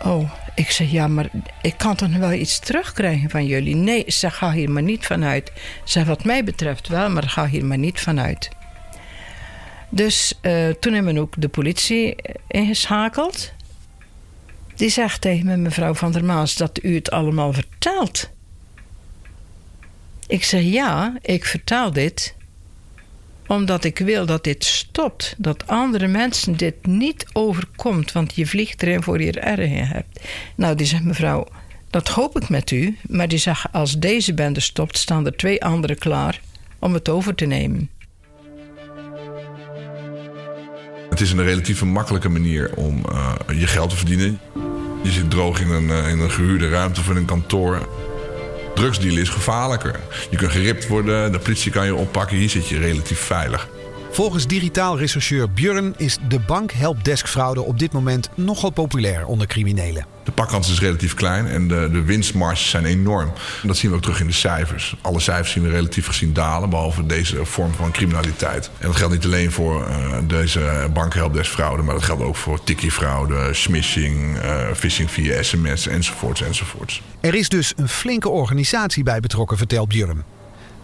Oh, 0.05 0.31
ik 0.55 0.71
zeg 0.71 0.91
ja, 0.91 1.07
maar 1.07 1.29
ik 1.61 1.73
kan 1.77 1.95
toch 1.95 2.15
wel 2.15 2.31
iets 2.31 2.59
terugkrijgen 2.59 3.29
van 3.29 3.45
jullie? 3.45 3.75
Nee, 3.75 4.03
ze 4.07 4.29
ga 4.29 4.51
hier 4.51 4.69
maar 4.69 4.83
niet 4.83 5.05
vanuit. 5.05 5.51
Zeg, 5.83 6.05
wat 6.05 6.23
mij 6.23 6.43
betreft 6.43 6.87
wel, 6.87 7.09
maar 7.09 7.29
ga 7.29 7.47
hier 7.47 7.65
maar 7.65 7.77
niet 7.77 7.99
vanuit. 7.99 8.49
Dus 9.89 10.33
uh, 10.41 10.69
toen 10.69 10.93
hebben 10.93 11.13
we 11.13 11.19
ook 11.19 11.33
de 11.37 11.49
politie 11.49 12.15
ingeschakeld. 12.47 13.51
Die 14.75 14.89
zegt 14.89 15.21
tegen 15.21 15.45
me, 15.45 15.57
mevrouw 15.57 15.93
van 15.93 16.11
der 16.11 16.25
Maas, 16.25 16.55
dat 16.55 16.83
u 16.83 16.95
het 16.95 17.11
allemaal 17.11 17.53
vertelt. 17.53 18.29
Ik 20.27 20.43
zeg 20.43 20.61
ja, 20.61 21.17
ik 21.21 21.45
vertel 21.45 21.91
dit 21.93 22.37
omdat 23.49 23.83
ik 23.83 23.99
wil 23.99 24.25
dat 24.25 24.43
dit 24.43 24.63
stopt. 24.63 25.35
Dat 25.37 25.67
andere 25.67 26.07
mensen 26.07 26.57
dit 26.57 26.85
niet 26.85 27.25
overkomt, 27.33 28.11
want 28.11 28.35
je 28.35 28.45
vliegt 28.45 28.83
erin 28.83 29.03
voor 29.03 29.21
je 29.21 29.31
er 29.31 29.59
erg 29.59 29.89
hebt. 29.89 30.19
Nou, 30.55 30.75
die 30.75 30.85
zegt 30.85 31.03
mevrouw, 31.03 31.47
dat 31.89 32.07
hoop 32.07 32.37
ik 32.41 32.49
met 32.49 32.71
u. 32.71 32.97
Maar 33.07 33.27
die 33.27 33.37
zegt, 33.37 33.65
als 33.71 33.99
deze 33.99 34.33
bende 34.33 34.59
stopt, 34.59 34.97
staan 34.97 35.25
er 35.25 35.35
twee 35.35 35.63
anderen 35.63 35.97
klaar 35.97 36.41
om 36.79 36.93
het 36.93 37.09
over 37.09 37.35
te 37.35 37.45
nemen. 37.45 37.89
Het 41.19 41.27
is 41.27 41.33
een 41.33 41.43
relatief 41.43 41.83
makkelijke 41.83 42.29
manier 42.29 42.71
om 42.75 43.03
uh, 43.11 43.59
je 43.59 43.67
geld 43.67 43.89
te 43.89 43.95
verdienen. 43.95 44.39
Je 45.03 45.11
zit 45.11 45.29
droog 45.29 45.61
in 45.61 45.69
een, 45.69 45.83
uh, 45.83 46.09
in 46.09 46.19
een 46.19 46.31
gehuurde 46.31 46.69
ruimte 46.69 46.99
of 46.99 47.09
in 47.09 47.15
een 47.15 47.25
kantoor. 47.25 47.87
Drugsdealen 48.75 49.21
is 49.21 49.29
gevaarlijker. 49.29 49.99
Je 50.29 50.37
kunt 50.37 50.51
geript 50.51 50.87
worden, 50.87 51.31
de 51.31 51.39
politie 51.39 51.71
kan 51.71 51.85
je 51.85 51.95
oppakken. 51.95 52.37
Hier 52.37 52.49
zit 52.49 52.67
je 52.67 52.77
relatief 52.77 53.19
veilig. 53.19 53.67
Volgens 54.11 54.47
digitaal 54.47 54.97
rechercheur 54.97 55.51
Björn 55.51 55.93
is 55.97 56.17
de 56.27 56.39
bankhelpdesk-fraude 56.39 57.61
op 57.61 57.79
dit 57.79 57.91
moment 57.91 58.29
nogal 58.35 58.69
populair 58.69 59.25
onder 59.25 59.47
criminelen. 59.47 60.05
De 60.23 60.31
pakkans 60.31 60.71
is 60.71 60.79
relatief 60.79 61.13
klein 61.13 61.47
en 61.47 61.67
de, 61.67 61.89
de 61.91 62.01
winstmarges 62.01 62.69
zijn 62.69 62.85
enorm. 62.85 63.31
dat 63.63 63.77
zien 63.77 63.89
we 63.89 63.95
ook 63.95 64.01
terug 64.01 64.19
in 64.19 64.27
de 64.27 64.33
cijfers. 64.33 64.95
Alle 65.01 65.19
cijfers 65.19 65.51
zien 65.51 65.63
we 65.63 65.69
relatief 65.69 66.07
gezien 66.07 66.33
dalen, 66.33 66.69
behalve 66.69 67.05
deze 67.05 67.45
vorm 67.45 67.73
van 67.73 67.91
criminaliteit. 67.91 68.69
En 68.77 68.87
dat 68.87 68.95
geldt 68.95 69.13
niet 69.13 69.25
alleen 69.25 69.51
voor 69.51 69.87
uh, 69.87 70.17
deze 70.27 70.89
bankhelpdesk-fraude, 70.93 71.83
maar 71.83 71.93
dat 71.93 72.03
geldt 72.03 72.23
ook 72.23 72.35
voor 72.35 72.63
tikkie-fraude, 72.63 73.53
smishing, 73.53 74.43
uh, 74.43 74.71
phishing 74.75 75.11
via 75.11 75.43
sms 75.43 75.87
enzovoorts 75.87 76.41
enzovoorts. 76.41 77.01
Er 77.19 77.35
is 77.35 77.49
dus 77.49 77.73
een 77.75 77.89
flinke 77.89 78.29
organisatie 78.29 79.03
bij 79.03 79.19
betrokken, 79.19 79.57
vertelt 79.57 79.87
Björn. 79.87 80.23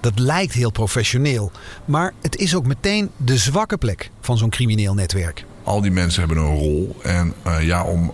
Dat 0.05 0.19
lijkt 0.19 0.53
heel 0.53 0.71
professioneel, 0.71 1.51
maar 1.85 2.13
het 2.21 2.35
is 2.35 2.55
ook 2.55 2.65
meteen 2.65 3.09
de 3.17 3.37
zwakke 3.37 3.77
plek 3.77 4.09
van 4.21 4.37
zo'n 4.37 4.49
crimineel 4.49 4.93
netwerk. 4.93 5.45
Al 5.63 5.81
die 5.81 5.91
mensen 5.91 6.19
hebben 6.19 6.37
een 6.37 6.55
rol. 6.55 6.95
En 7.03 7.33
uh, 7.47 7.63
ja, 7.63 7.83
om 7.83 8.13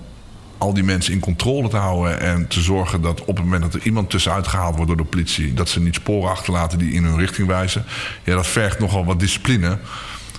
al 0.58 0.74
die 0.74 0.84
mensen 0.84 1.14
in 1.14 1.20
controle 1.20 1.70
te 1.70 1.78
houden 1.78 2.20
en 2.20 2.48
te 2.48 2.62
zorgen 2.62 3.02
dat 3.02 3.22
op 3.22 3.36
het 3.36 3.46
moment 3.46 3.62
dat 3.62 3.74
er 3.74 3.82
iemand 3.84 4.10
tussenuit 4.10 4.48
gehaald 4.48 4.76
wordt 4.76 4.88
door 4.88 4.98
de 4.98 5.04
politie, 5.04 5.54
dat 5.54 5.70
ze 5.70 5.80
niet 5.80 5.96
sporen 5.96 6.30
achterlaten 6.30 6.78
die 6.78 6.94
in 6.94 7.04
hun 7.04 7.18
richting 7.18 7.48
wijzen. 7.48 7.86
Ja, 8.24 8.36
dat 8.36 8.48
vergt 8.48 8.80
nogal 8.80 9.06
wat 9.06 9.20
discipline. 9.20 9.78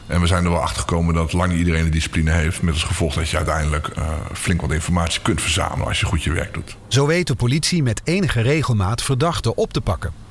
En 0.07 0.21
we 0.21 0.27
zijn 0.27 0.45
er 0.45 0.51
wel 0.51 0.61
achter 0.61 0.81
gekomen 0.81 1.15
dat 1.15 1.33
lang 1.33 1.51
niet 1.51 1.59
iedereen 1.59 1.85
de 1.85 1.91
discipline 1.91 2.31
heeft. 2.31 2.63
Met 2.63 2.75
als 2.75 2.83
gevolg 2.83 3.15
dat 3.15 3.29
je 3.29 3.37
uiteindelijk 3.37 3.89
uh, 3.99 4.05
flink 4.33 4.61
wat 4.61 4.73
informatie 4.73 5.23
kunt 5.23 5.41
verzamelen 5.41 5.87
als 5.87 6.01
je 6.01 6.07
goed 6.07 6.23
je 6.23 6.33
werk 6.33 6.55
doet. 6.55 6.77
Zo 6.89 7.07
weet 7.07 7.27
de 7.27 7.35
politie 7.35 7.83
met 7.83 8.01
enige 8.05 8.41
regelmaat 8.41 9.03
verdachten 9.03 9.57
op 9.57 9.73
te 9.73 9.81
pakken. 9.81 10.23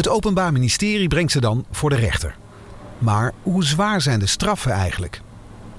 Het 0.00 0.08
Openbaar 0.08 0.52
Ministerie 0.52 1.08
brengt 1.08 1.32
ze 1.32 1.40
dan 1.40 1.64
voor 1.70 1.90
de 1.90 1.96
rechter. 1.96 2.34
Maar 2.98 3.32
hoe 3.42 3.64
zwaar 3.64 4.00
zijn 4.00 4.18
de 4.18 4.26
straffen 4.26 4.72
eigenlijk? 4.72 5.20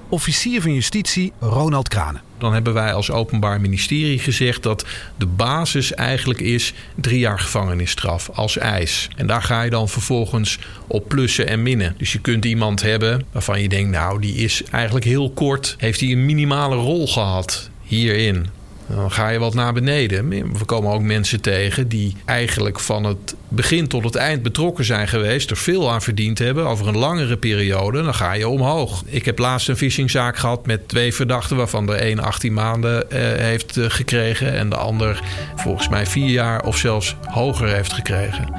Officier 0.09 0.61
van 0.61 0.73
Justitie 0.73 1.33
Ronald 1.39 1.87
Kranen. 1.87 2.21
Dan 2.37 2.53
hebben 2.53 2.73
wij 2.73 2.93
als 2.93 3.11
Openbaar 3.11 3.61
Ministerie 3.61 4.19
gezegd 4.19 4.63
dat 4.63 4.85
de 5.17 5.25
basis 5.25 5.93
eigenlijk 5.93 6.39
is 6.39 6.73
drie 6.95 7.19
jaar 7.19 7.39
gevangenisstraf 7.39 8.29
als 8.29 8.57
eis. 8.57 9.09
En 9.15 9.27
daar 9.27 9.43
ga 9.43 9.61
je 9.61 9.69
dan 9.69 9.89
vervolgens 9.89 10.59
op 10.87 11.07
plussen 11.07 11.47
en 11.47 11.63
minnen. 11.63 11.95
Dus 11.97 12.11
je 12.11 12.19
kunt 12.19 12.45
iemand 12.45 12.81
hebben 12.81 13.25
waarvan 13.31 13.61
je 13.61 13.69
denkt, 13.69 13.89
nou, 13.91 14.19
die 14.19 14.35
is 14.35 14.63
eigenlijk 14.63 15.05
heel 15.05 15.31
kort, 15.31 15.75
heeft 15.77 15.99
hij 15.99 16.11
een 16.11 16.25
minimale 16.25 16.75
rol 16.75 17.07
gehad 17.07 17.69
hierin. 17.81 18.60
Dan 18.95 19.11
ga 19.11 19.29
je 19.29 19.39
wat 19.39 19.53
naar 19.53 19.73
beneden. 19.73 20.29
We 20.29 20.65
komen 20.65 20.91
ook 20.91 21.01
mensen 21.01 21.41
tegen 21.41 21.87
die 21.87 22.15
eigenlijk 22.25 22.79
van 22.79 23.03
het 23.03 23.35
begin 23.47 23.87
tot 23.87 24.03
het 24.03 24.15
eind 24.15 24.43
betrokken 24.43 24.85
zijn 24.85 25.07
geweest, 25.07 25.49
er 25.49 25.57
veel 25.57 25.91
aan 25.91 26.01
verdiend 26.01 26.39
hebben 26.39 26.67
over 26.67 26.87
een 26.87 26.97
langere 26.97 27.37
periode. 27.37 28.03
Dan 28.03 28.13
ga 28.13 28.33
je 28.33 28.47
omhoog. 28.47 29.03
Ik 29.05 29.25
heb 29.25 29.39
laatst 29.39 29.69
een 29.69 29.77
phishingzaak 29.77 30.37
gehad 30.37 30.65
met 30.65 30.87
twee 30.87 31.13
verdachten, 31.13 31.57
waarvan 31.57 31.85
de 31.85 32.09
een 32.09 32.19
18 32.19 32.53
maanden 32.53 33.11
eh, 33.11 33.19
heeft 33.21 33.77
eh, 33.77 33.85
gekregen 33.87 34.53
en 34.53 34.69
de 34.69 34.75
ander 34.75 35.21
volgens 35.55 35.89
mij 35.89 36.05
vier 36.05 36.29
jaar 36.29 36.65
of 36.65 36.77
zelfs 36.77 37.15
hoger 37.25 37.67
heeft 37.67 37.93
gekregen. 37.93 38.53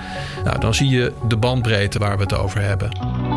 Nou, 0.44 0.58
dan 0.58 0.74
zie 0.74 0.88
je 0.88 1.12
de 1.28 1.36
bandbreedte 1.36 1.98
waar 1.98 2.16
we 2.16 2.22
het 2.22 2.34
over 2.34 2.60
hebben. 2.60 3.31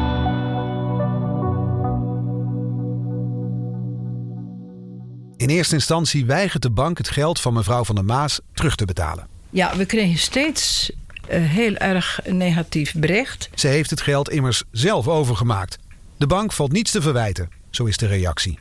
In 5.45 5.51
eerste 5.51 5.75
instantie 5.75 6.25
weigert 6.25 6.62
de 6.62 6.69
bank 6.69 6.97
het 6.97 7.10
geld 7.10 7.39
van 7.39 7.53
mevrouw 7.53 7.84
van 7.84 7.95
der 7.95 8.05
Maas 8.05 8.39
terug 8.53 8.75
te 8.75 8.86
betalen. 8.86 9.27
Ja, 9.49 9.77
we 9.77 9.86
kregen 9.86 10.17
steeds 10.17 10.91
uh, 11.29 11.49
heel 11.49 11.75
erg 11.75 12.19
negatief 12.27 12.93
bericht. 12.93 13.49
Ze 13.53 13.67
heeft 13.67 13.89
het 13.89 14.01
geld 14.01 14.29
immers 14.29 14.63
zelf 14.71 15.08
overgemaakt. 15.08 15.77
De 16.17 16.27
bank 16.27 16.51
valt 16.51 16.71
niets 16.71 16.91
te 16.91 17.01
verwijten, 17.01 17.49
zo 17.69 17.86
is 17.86 17.97
de 17.97 18.08
reactie. 18.08 18.60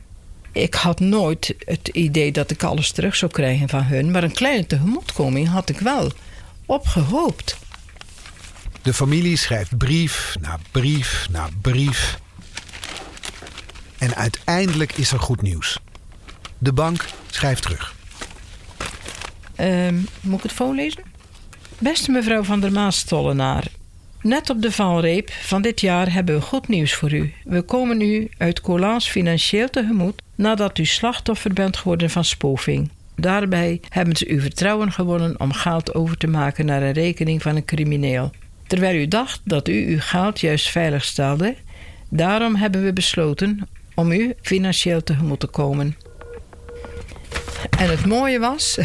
Ik 0.51 0.73
had 0.73 0.99
nooit 0.99 1.55
het 1.59 1.87
idee 1.87 2.31
dat 2.31 2.51
ik 2.51 2.63
alles 2.63 2.91
terug 2.91 3.15
zou 3.15 3.31
krijgen 3.31 3.69
van 3.69 3.83
hun, 3.83 4.11
maar 4.11 4.23
een 4.23 4.33
kleine 4.33 4.65
tegemoetkoming 4.65 5.47
had 5.47 5.69
ik 5.69 5.79
wel 5.79 6.11
opgehoopt. 6.65 7.57
De 8.81 8.93
familie 8.93 9.37
schrijft 9.37 9.77
brief 9.77 10.35
na 10.41 10.59
brief 10.71 11.27
na 11.31 11.49
brief. 11.61 12.19
En 13.97 14.15
uiteindelijk 14.15 14.93
is 14.93 15.11
er 15.11 15.19
goed 15.19 15.41
nieuws. 15.41 15.79
De 16.57 16.73
bank 16.73 17.05
schrijft 17.29 17.61
terug. 17.61 17.95
Uh, 19.59 19.87
moet 20.21 20.37
ik 20.37 20.43
het 20.43 20.51
voorlezen? 20.51 21.03
Beste 21.79 22.11
mevrouw 22.11 22.43
van 22.43 22.59
der 22.59 22.71
Maas-Tollenaar. 22.71 23.63
Net 24.21 24.49
op 24.49 24.61
de 24.61 24.71
valreep 24.71 25.31
van 25.31 25.61
dit 25.61 25.81
jaar 25.81 26.13
hebben 26.13 26.35
we 26.35 26.41
goed 26.41 26.67
nieuws 26.67 26.93
voor 26.93 27.13
u. 27.13 27.33
We 27.43 27.61
komen 27.61 28.01
u 28.01 28.29
uit 28.37 28.61
Colans 28.61 29.07
financieel 29.09 29.69
tegemoet 29.69 30.21
nadat 30.35 30.77
u 30.77 30.85
slachtoffer 30.85 31.53
bent 31.53 31.77
geworden 31.77 32.09
van 32.09 32.23
spofing. 32.23 32.89
Daarbij 33.15 33.81
hebben 33.89 34.15
ze 34.15 34.29
uw 34.29 34.39
vertrouwen 34.39 34.91
gewonnen 34.91 35.39
om 35.39 35.53
geld 35.53 35.93
over 35.93 36.17
te 36.17 36.27
maken 36.27 36.65
naar 36.65 36.81
een 36.81 36.91
rekening 36.91 37.41
van 37.41 37.55
een 37.55 37.65
crimineel. 37.65 38.31
Terwijl 38.67 38.95
u 38.95 39.07
dacht 39.07 39.41
dat 39.43 39.67
u 39.67 39.87
uw 39.87 39.99
geld 39.99 40.39
juist 40.39 40.69
veilig 40.69 41.03
stelde, 41.03 41.55
daarom 42.09 42.55
hebben 42.55 42.83
we 42.83 42.93
besloten 42.93 43.67
om 43.95 44.11
u 44.11 44.33
financieel 44.41 45.03
tegemoet 45.03 45.39
te 45.39 45.47
komen. 45.47 45.95
En 47.69 47.89
het 47.89 48.05
mooie 48.05 48.39
was, 48.39 48.77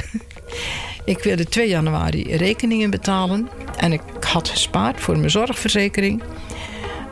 ik 1.04 1.18
wilde 1.18 1.44
2 1.44 1.68
januari 1.68 2.36
rekeningen 2.36 2.90
betalen. 2.90 3.48
En 3.76 3.92
ik 3.92 4.02
had 4.20 4.48
gespaard 4.48 5.00
voor 5.00 5.18
mijn 5.18 5.30
zorgverzekering. 5.30 6.22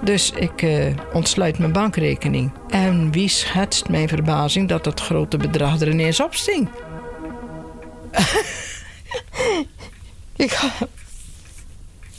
Dus 0.00 0.30
ik 0.30 0.62
uh, 0.62 0.86
ontsluit 1.12 1.58
mijn 1.58 1.72
bankrekening. 1.72 2.52
En 2.68 3.12
wie 3.12 3.28
schetst 3.28 3.88
mijn 3.88 4.08
verbazing 4.08 4.68
dat 4.68 4.84
dat 4.84 5.00
grote 5.00 5.36
bedrag 5.36 5.80
er 5.80 5.88
ineens 5.88 6.20
op 6.20 6.34
sting? 6.34 6.68
ik, 10.36 10.58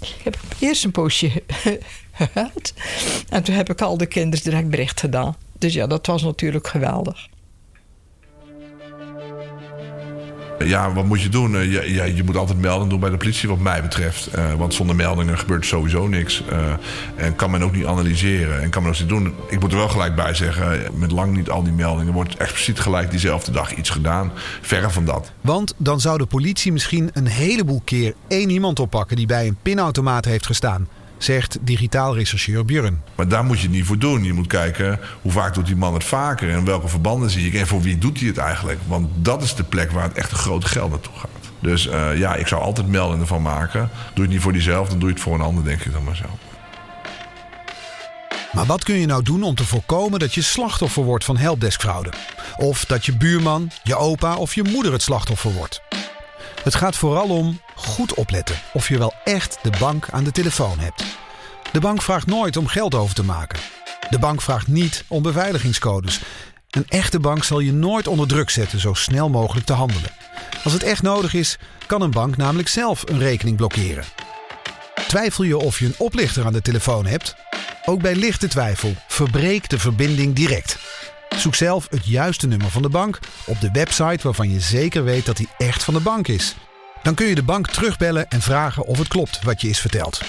ik 0.02 0.16
heb 0.24 0.38
eerst 0.60 0.84
een 0.84 0.92
poosje 0.92 1.44
gehuild. 2.12 2.74
En 3.30 3.44
toen 3.44 3.56
heb 3.56 3.70
ik 3.70 3.82
al 3.82 3.98
de 3.98 4.06
kinderen 4.06 4.46
direct 4.46 4.70
bericht 4.70 5.00
gedaan. 5.00 5.36
Dus 5.58 5.74
ja, 5.74 5.88
dat 5.88 6.06
was 6.06 6.24
natuurlijk 6.24 6.68
geweldig. 6.68 7.28
Ja, 10.66 10.94
wat 10.94 11.06
moet 11.06 11.22
je 11.22 11.30
doen? 11.30 11.54
Uh, 11.54 11.74
je, 11.74 12.16
je, 12.16 12.24
moet 12.24 12.38
altijd 12.38 12.60
melding 12.60 12.90
doen 12.90 13.00
bij 13.00 13.10
de 13.10 13.18
politie, 13.18 13.50
wat 13.50 13.60
mij 13.60 13.82
betreft. 13.82 14.38
Uh, 14.38 14.54
want 14.54 14.74
zonder 14.74 14.96
meldingen 14.96 15.38
gebeurt 15.38 15.66
sowieso 15.66 16.08
niks. 16.08 16.44
Uh, 16.52 16.72
en 17.16 17.36
kan 17.36 17.52
men 17.52 17.64
ook 17.64 17.76
niet 17.76 17.86
analyseren. 17.86 18.62
En 18.62 18.70
kan 18.70 18.84
men 18.84 18.92
ook 18.92 19.00
niet 19.00 19.10
doen. 19.10 19.34
Ik 19.48 19.60
moet 19.60 19.72
er 19.72 19.78
wel 19.78 19.90
gelijk 19.90 20.16
bij 20.16 20.34
zeggen: 20.34 20.82
met 20.94 21.12
lang 21.12 21.36
niet 21.36 21.50
al 21.50 21.64
die 21.64 21.74
meldingen 21.74 22.14
wordt 22.14 22.36
expliciet 22.36 22.80
gelijk 22.80 23.12
diezelfde 23.12 23.52
dag 23.52 23.76
iets 23.76 23.90
gedaan. 23.90 24.32
Verre 24.62 24.90
van 24.90 25.06
dat. 25.06 25.32
Want 25.42 25.74
dan 25.78 26.00
zou 26.00 26.18
de 26.18 26.26
politie 26.26 26.72
misschien 26.72 27.10
een 27.14 27.28
heleboel 27.28 27.82
keer 27.86 28.14
één 28.28 28.50
iemand 28.50 28.80
oppakken 28.80 29.16
die 29.16 29.28
bij 29.28 29.48
een 29.48 29.58
pinautomaat 29.62 30.26
heeft 30.26 30.46
gestaan 30.46 30.88
zegt 31.24 31.58
digitaal 31.62 32.16
rechercheur 32.16 32.66
Björn. 32.66 33.02
Maar 33.16 33.28
daar 33.28 33.44
moet 33.44 33.58
je 33.58 33.64
het 33.64 33.76
niet 33.76 33.86
voor 33.86 33.98
doen. 33.98 34.24
Je 34.24 34.34
moet 34.34 34.48
kijken 34.48 35.00
hoe 35.22 35.32
vaak 35.32 35.54
doet 35.54 35.66
die 35.66 35.76
man 35.76 35.94
het 35.94 36.04
vaker 36.04 36.50
en 36.50 36.66
welke 36.66 36.88
verbanden 36.88 37.30
zie 37.30 37.48
ik 37.48 37.54
en 37.54 37.68
voor 37.68 37.82
wie 37.82 37.98
doet 37.98 38.20
hij 38.20 38.28
het 38.28 38.38
eigenlijk. 38.38 38.80
Want 38.88 39.10
dat 39.16 39.42
is 39.42 39.56
de 39.56 39.64
plek 39.64 39.92
waar 39.92 40.04
het 40.04 40.18
echt 40.18 40.32
een 40.32 40.38
groot 40.38 40.66
geld 40.66 40.90
naartoe 40.90 41.14
gaat. 41.16 41.30
Dus 41.60 41.88
uh, 41.88 42.18
ja, 42.18 42.36
ik 42.36 42.48
zou 42.48 42.62
altijd 42.62 42.88
meldingen 42.88 43.28
van 43.28 43.42
maken. 43.42 43.80
Doe 43.80 44.14
je 44.14 44.22
het 44.22 44.30
niet 44.30 44.42
voor 44.42 44.54
diezelfde, 44.54 44.90
dan 44.90 45.00
doe 45.00 45.08
je 45.08 45.14
het 45.14 45.24
voor 45.24 45.34
een 45.34 45.42
ander, 45.42 45.64
denk 45.64 45.82
ik 45.82 45.92
dan 45.92 46.04
maar 46.04 46.16
zo. 46.16 46.26
Maar 48.52 48.66
wat 48.66 48.84
kun 48.84 48.96
je 48.96 49.06
nou 49.06 49.24
doen 49.24 49.44
om 49.44 49.56
te 49.56 49.66
voorkomen 49.66 50.20
dat 50.20 50.34
je 50.34 50.42
slachtoffer 50.42 51.04
wordt 51.04 51.26
van 51.26 51.38
helpdeskfraude? 51.38 52.10
Of 52.58 52.86
dat 52.86 53.06
je 53.06 53.18
buurman, 53.18 53.72
je 53.84 53.96
opa 53.96 54.36
of 54.36 54.56
je 54.56 54.64
moeder 54.64 54.92
het 54.92 55.02
slachtoffer 55.02 55.54
wordt? 55.54 55.82
Het 56.64 56.76
gaat 56.76 56.96
vooral 56.96 57.30
om 57.30 57.62
goed 57.76 58.14
opletten 58.14 58.56
of 58.74 58.88
je 58.88 58.98
wel 58.98 59.14
echt 59.24 59.60
de 59.62 59.72
bank 59.80 60.10
aan 60.10 60.24
de 60.24 60.32
telefoon 60.32 60.80
hebt. 60.80 61.04
De 61.72 61.80
bank 61.80 62.02
vraagt 62.02 62.26
nooit 62.26 62.58
om 62.58 62.68
geld 62.68 62.96
over 62.96 63.16
te 63.16 63.24
maken. 63.24 63.60
De 64.10 64.20
bank 64.20 64.42
vraagt 64.42 64.68
niet 64.68 65.04
om 65.08 65.22
beveiligingscodes. 65.22 66.20
Een 66.70 66.86
echte 66.88 67.20
bank 67.20 67.44
zal 67.44 67.60
je 67.60 67.74
nooit 67.74 68.08
onder 68.08 68.28
druk 68.28 68.50
zetten 68.50 68.80
zo 68.80 68.94
snel 68.94 69.30
mogelijk 69.30 69.66
te 69.66 69.74
handelen. 69.74 70.12
Als 70.64 70.74
het 70.74 70.84
echt 70.84 71.02
nodig 71.02 71.34
is, 71.34 71.58
kan 71.86 72.02
een 72.02 72.12
bank 72.12 72.38
namelijk 72.38 72.68
zelf 72.68 73.04
een 73.10 73.20
rekening 73.20 73.58
blokkeren. 73.58 74.06
Twijfel 75.08 75.44
je 75.44 75.58
of 75.58 75.80
je 75.80 75.86
een 75.86 75.96
oplichter 75.98 76.46
aan 76.46 76.54
de 76.54 76.62
telefoon 76.62 77.06
hebt? 77.06 77.36
Ook 77.86 78.02
bij 78.02 78.16
lichte 78.16 78.48
twijfel, 78.48 78.94
verbreek 79.08 79.70
de 79.70 79.80
verbinding 79.80 80.36
direct. 80.36 80.78
Zoek 81.38 81.56
zelf 81.56 81.88
het 81.90 82.06
juiste 82.06 82.48
nummer 82.48 82.70
van 82.70 82.82
de 82.82 82.90
bank 82.90 83.20
op 83.46 83.62
de 83.62 83.70
website 83.72 84.20
waarvan 84.24 84.52
je 84.52 84.60
zeker 84.60 85.04
weet 85.04 85.26
dat 85.26 85.38
die 85.38 85.50
echt 85.58 85.84
van 85.84 85.94
de 85.94 86.00
bank 86.00 86.28
is. 86.28 86.56
Dan 87.04 87.14
kun 87.14 87.26
je 87.26 87.36
de 87.36 87.44
bank 87.44 87.68
terugbellen 87.68 88.28
en 88.30 88.42
vragen 88.42 88.86
of 88.86 88.98
het 88.98 89.08
klopt 89.08 89.44
wat 89.44 89.62
je 89.62 89.70
is 89.70 89.80
verteld. 89.80 90.22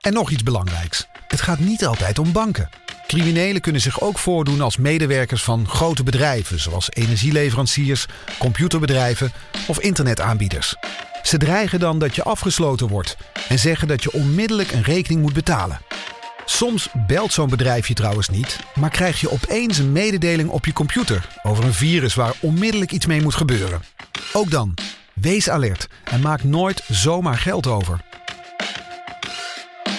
En 0.00 0.12
nog 0.12 0.30
iets 0.30 0.42
belangrijks. 0.42 1.06
Het 1.28 1.40
gaat 1.40 1.58
niet 1.58 1.84
altijd 1.84 2.18
om 2.18 2.32
banken. 2.32 2.68
Criminelen 3.06 3.60
kunnen 3.60 3.80
zich 3.80 4.00
ook 4.00 4.18
voordoen 4.18 4.60
als 4.60 4.76
medewerkers 4.76 5.42
van 5.42 5.68
grote 5.68 6.02
bedrijven, 6.02 6.60
zoals 6.60 6.88
energieleveranciers, 6.90 8.06
computerbedrijven 8.38 9.32
of 9.66 9.80
internetaanbieders. 9.80 10.74
Ze 11.22 11.36
dreigen 11.38 11.80
dan 11.80 11.98
dat 11.98 12.14
je 12.14 12.22
afgesloten 12.22 12.88
wordt 12.88 13.16
en 13.48 13.58
zeggen 13.58 13.88
dat 13.88 14.02
je 14.02 14.12
onmiddellijk 14.12 14.72
een 14.72 14.82
rekening 14.82 15.22
moet 15.22 15.32
betalen. 15.32 15.80
Soms 16.50 16.88
belt 17.06 17.32
zo'n 17.32 17.48
bedrijf 17.48 17.88
je 17.88 17.94
trouwens 17.94 18.28
niet, 18.28 18.58
maar 18.74 18.90
krijg 18.90 19.20
je 19.20 19.30
opeens 19.30 19.78
een 19.78 19.92
mededeling 19.92 20.48
op 20.48 20.64
je 20.64 20.72
computer 20.72 21.28
over 21.42 21.64
een 21.64 21.74
virus 21.74 22.14
waar 22.14 22.34
onmiddellijk 22.40 22.92
iets 22.92 23.06
mee 23.06 23.22
moet 23.22 23.34
gebeuren. 23.34 23.82
Ook 24.32 24.50
dan, 24.50 24.74
wees 25.14 25.50
alert 25.50 25.88
en 26.04 26.20
maak 26.20 26.44
nooit 26.44 26.82
zomaar 26.88 27.38
geld 27.38 27.66
over. 27.66 28.00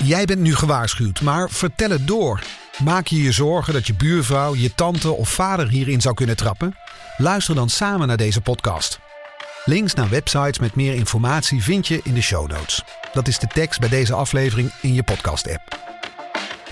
Jij 0.04 0.26
bent 0.26 0.40
nu 0.40 0.56
gewaarschuwd, 0.56 1.22
maar 1.22 1.50
vertel 1.50 1.90
het 1.90 2.08
door. 2.08 2.44
Maak 2.84 3.08
je 3.08 3.24
je 3.24 3.32
zorgen 3.32 3.74
dat 3.74 3.88
je 3.88 3.94
buurvrouw, 3.94 4.56
je 4.56 4.76
tante 4.76 5.12
of 5.12 5.30
vader 5.30 5.68
hierin 5.68 6.02
zou 6.02 6.16
kunnen 6.16 6.38
trappen? 6.38 6.76
Luister 7.18 7.56
dan 7.56 7.70
samen 7.70 8.08
naar 8.08 8.18
deze 8.18 8.42
podcast. 8.42 9.00
Links 9.66 9.94
naar 9.94 10.10
websites 10.10 10.60
met 10.60 10.76
meer 10.76 10.94
informatie 10.94 11.64
vind 11.64 11.88
je 11.88 12.00
in 12.04 12.14
de 12.14 12.22
show 12.22 12.50
notes. 12.50 12.84
Dat 13.14 13.28
is 13.28 13.40
de 13.40 13.48
tekst 13.48 13.80
bij 13.80 13.90
deze 13.90 14.14
aflevering 14.14 14.72
in 14.82 14.94
je 14.94 15.04
podcast-app. 15.04 15.80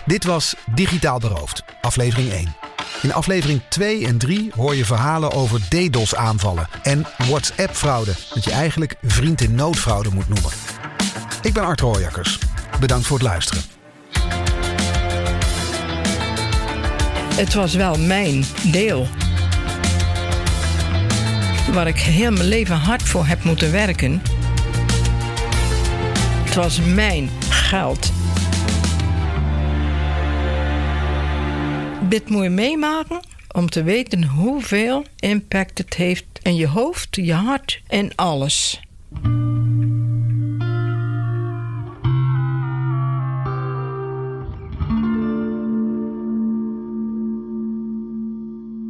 Dit 0.05 0.23
was 0.23 0.55
Digitaal 0.73 1.19
Beroofd, 1.19 1.63
aflevering 1.81 2.31
1. 2.31 2.55
In 3.01 3.13
aflevering 3.13 3.61
2 3.69 4.05
en 4.05 4.17
3 4.17 4.51
hoor 4.55 4.75
je 4.75 4.85
verhalen 4.85 5.31
over 5.31 5.59
DDoS-aanvallen 5.69 6.67
en 6.83 7.05
WhatsApp-fraude, 7.17 8.13
dat 8.33 8.43
je 8.43 8.51
eigenlijk 8.51 8.95
vriend 9.01 9.41
in 9.41 9.55
noodfraude 9.55 10.09
moet 10.13 10.29
noemen. 10.29 10.51
Ik 11.41 11.53
ben 11.53 11.63
Art 11.63 11.79
Rooijakkers. 11.79 12.39
Bedankt 12.79 13.05
voor 13.07 13.17
het 13.17 13.27
luisteren. 13.27 13.63
Het 17.35 17.53
was 17.53 17.73
wel 17.73 17.99
mijn 17.99 18.45
deel. 18.71 19.07
Waar 21.73 21.87
ik 21.87 21.99
heel 21.99 22.31
mijn 22.31 22.47
leven 22.47 22.75
hard 22.75 23.03
voor 23.03 23.25
heb 23.25 23.43
moeten 23.43 23.71
werken. 23.71 24.21
Het 26.43 26.55
was 26.55 26.79
mijn 26.79 27.29
geld. 27.49 28.11
Dit 32.09 32.29
moet 32.29 32.43
je 32.43 32.49
meemaken 32.49 33.19
om 33.51 33.69
te 33.69 33.83
weten 33.83 34.23
hoeveel 34.23 35.05
impact 35.19 35.77
het 35.77 35.93
heeft 35.93 36.25
in 36.41 36.55
je 36.55 36.67
hoofd, 36.67 37.15
je 37.15 37.33
hart 37.33 37.81
en 37.87 38.15
alles. 38.15 38.81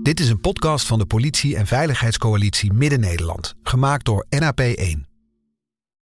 Dit 0.03 0.19
is 0.19 0.29
een 0.29 0.41
podcast 0.41 0.85
van 0.85 0.99
de 0.99 1.05
Politie- 1.05 1.55
en 1.55 1.67
Veiligheidscoalitie 1.67 2.73
Midden-Nederland, 2.73 3.55
gemaakt 3.63 4.05
door 4.05 4.25
NAP1. 4.29 5.08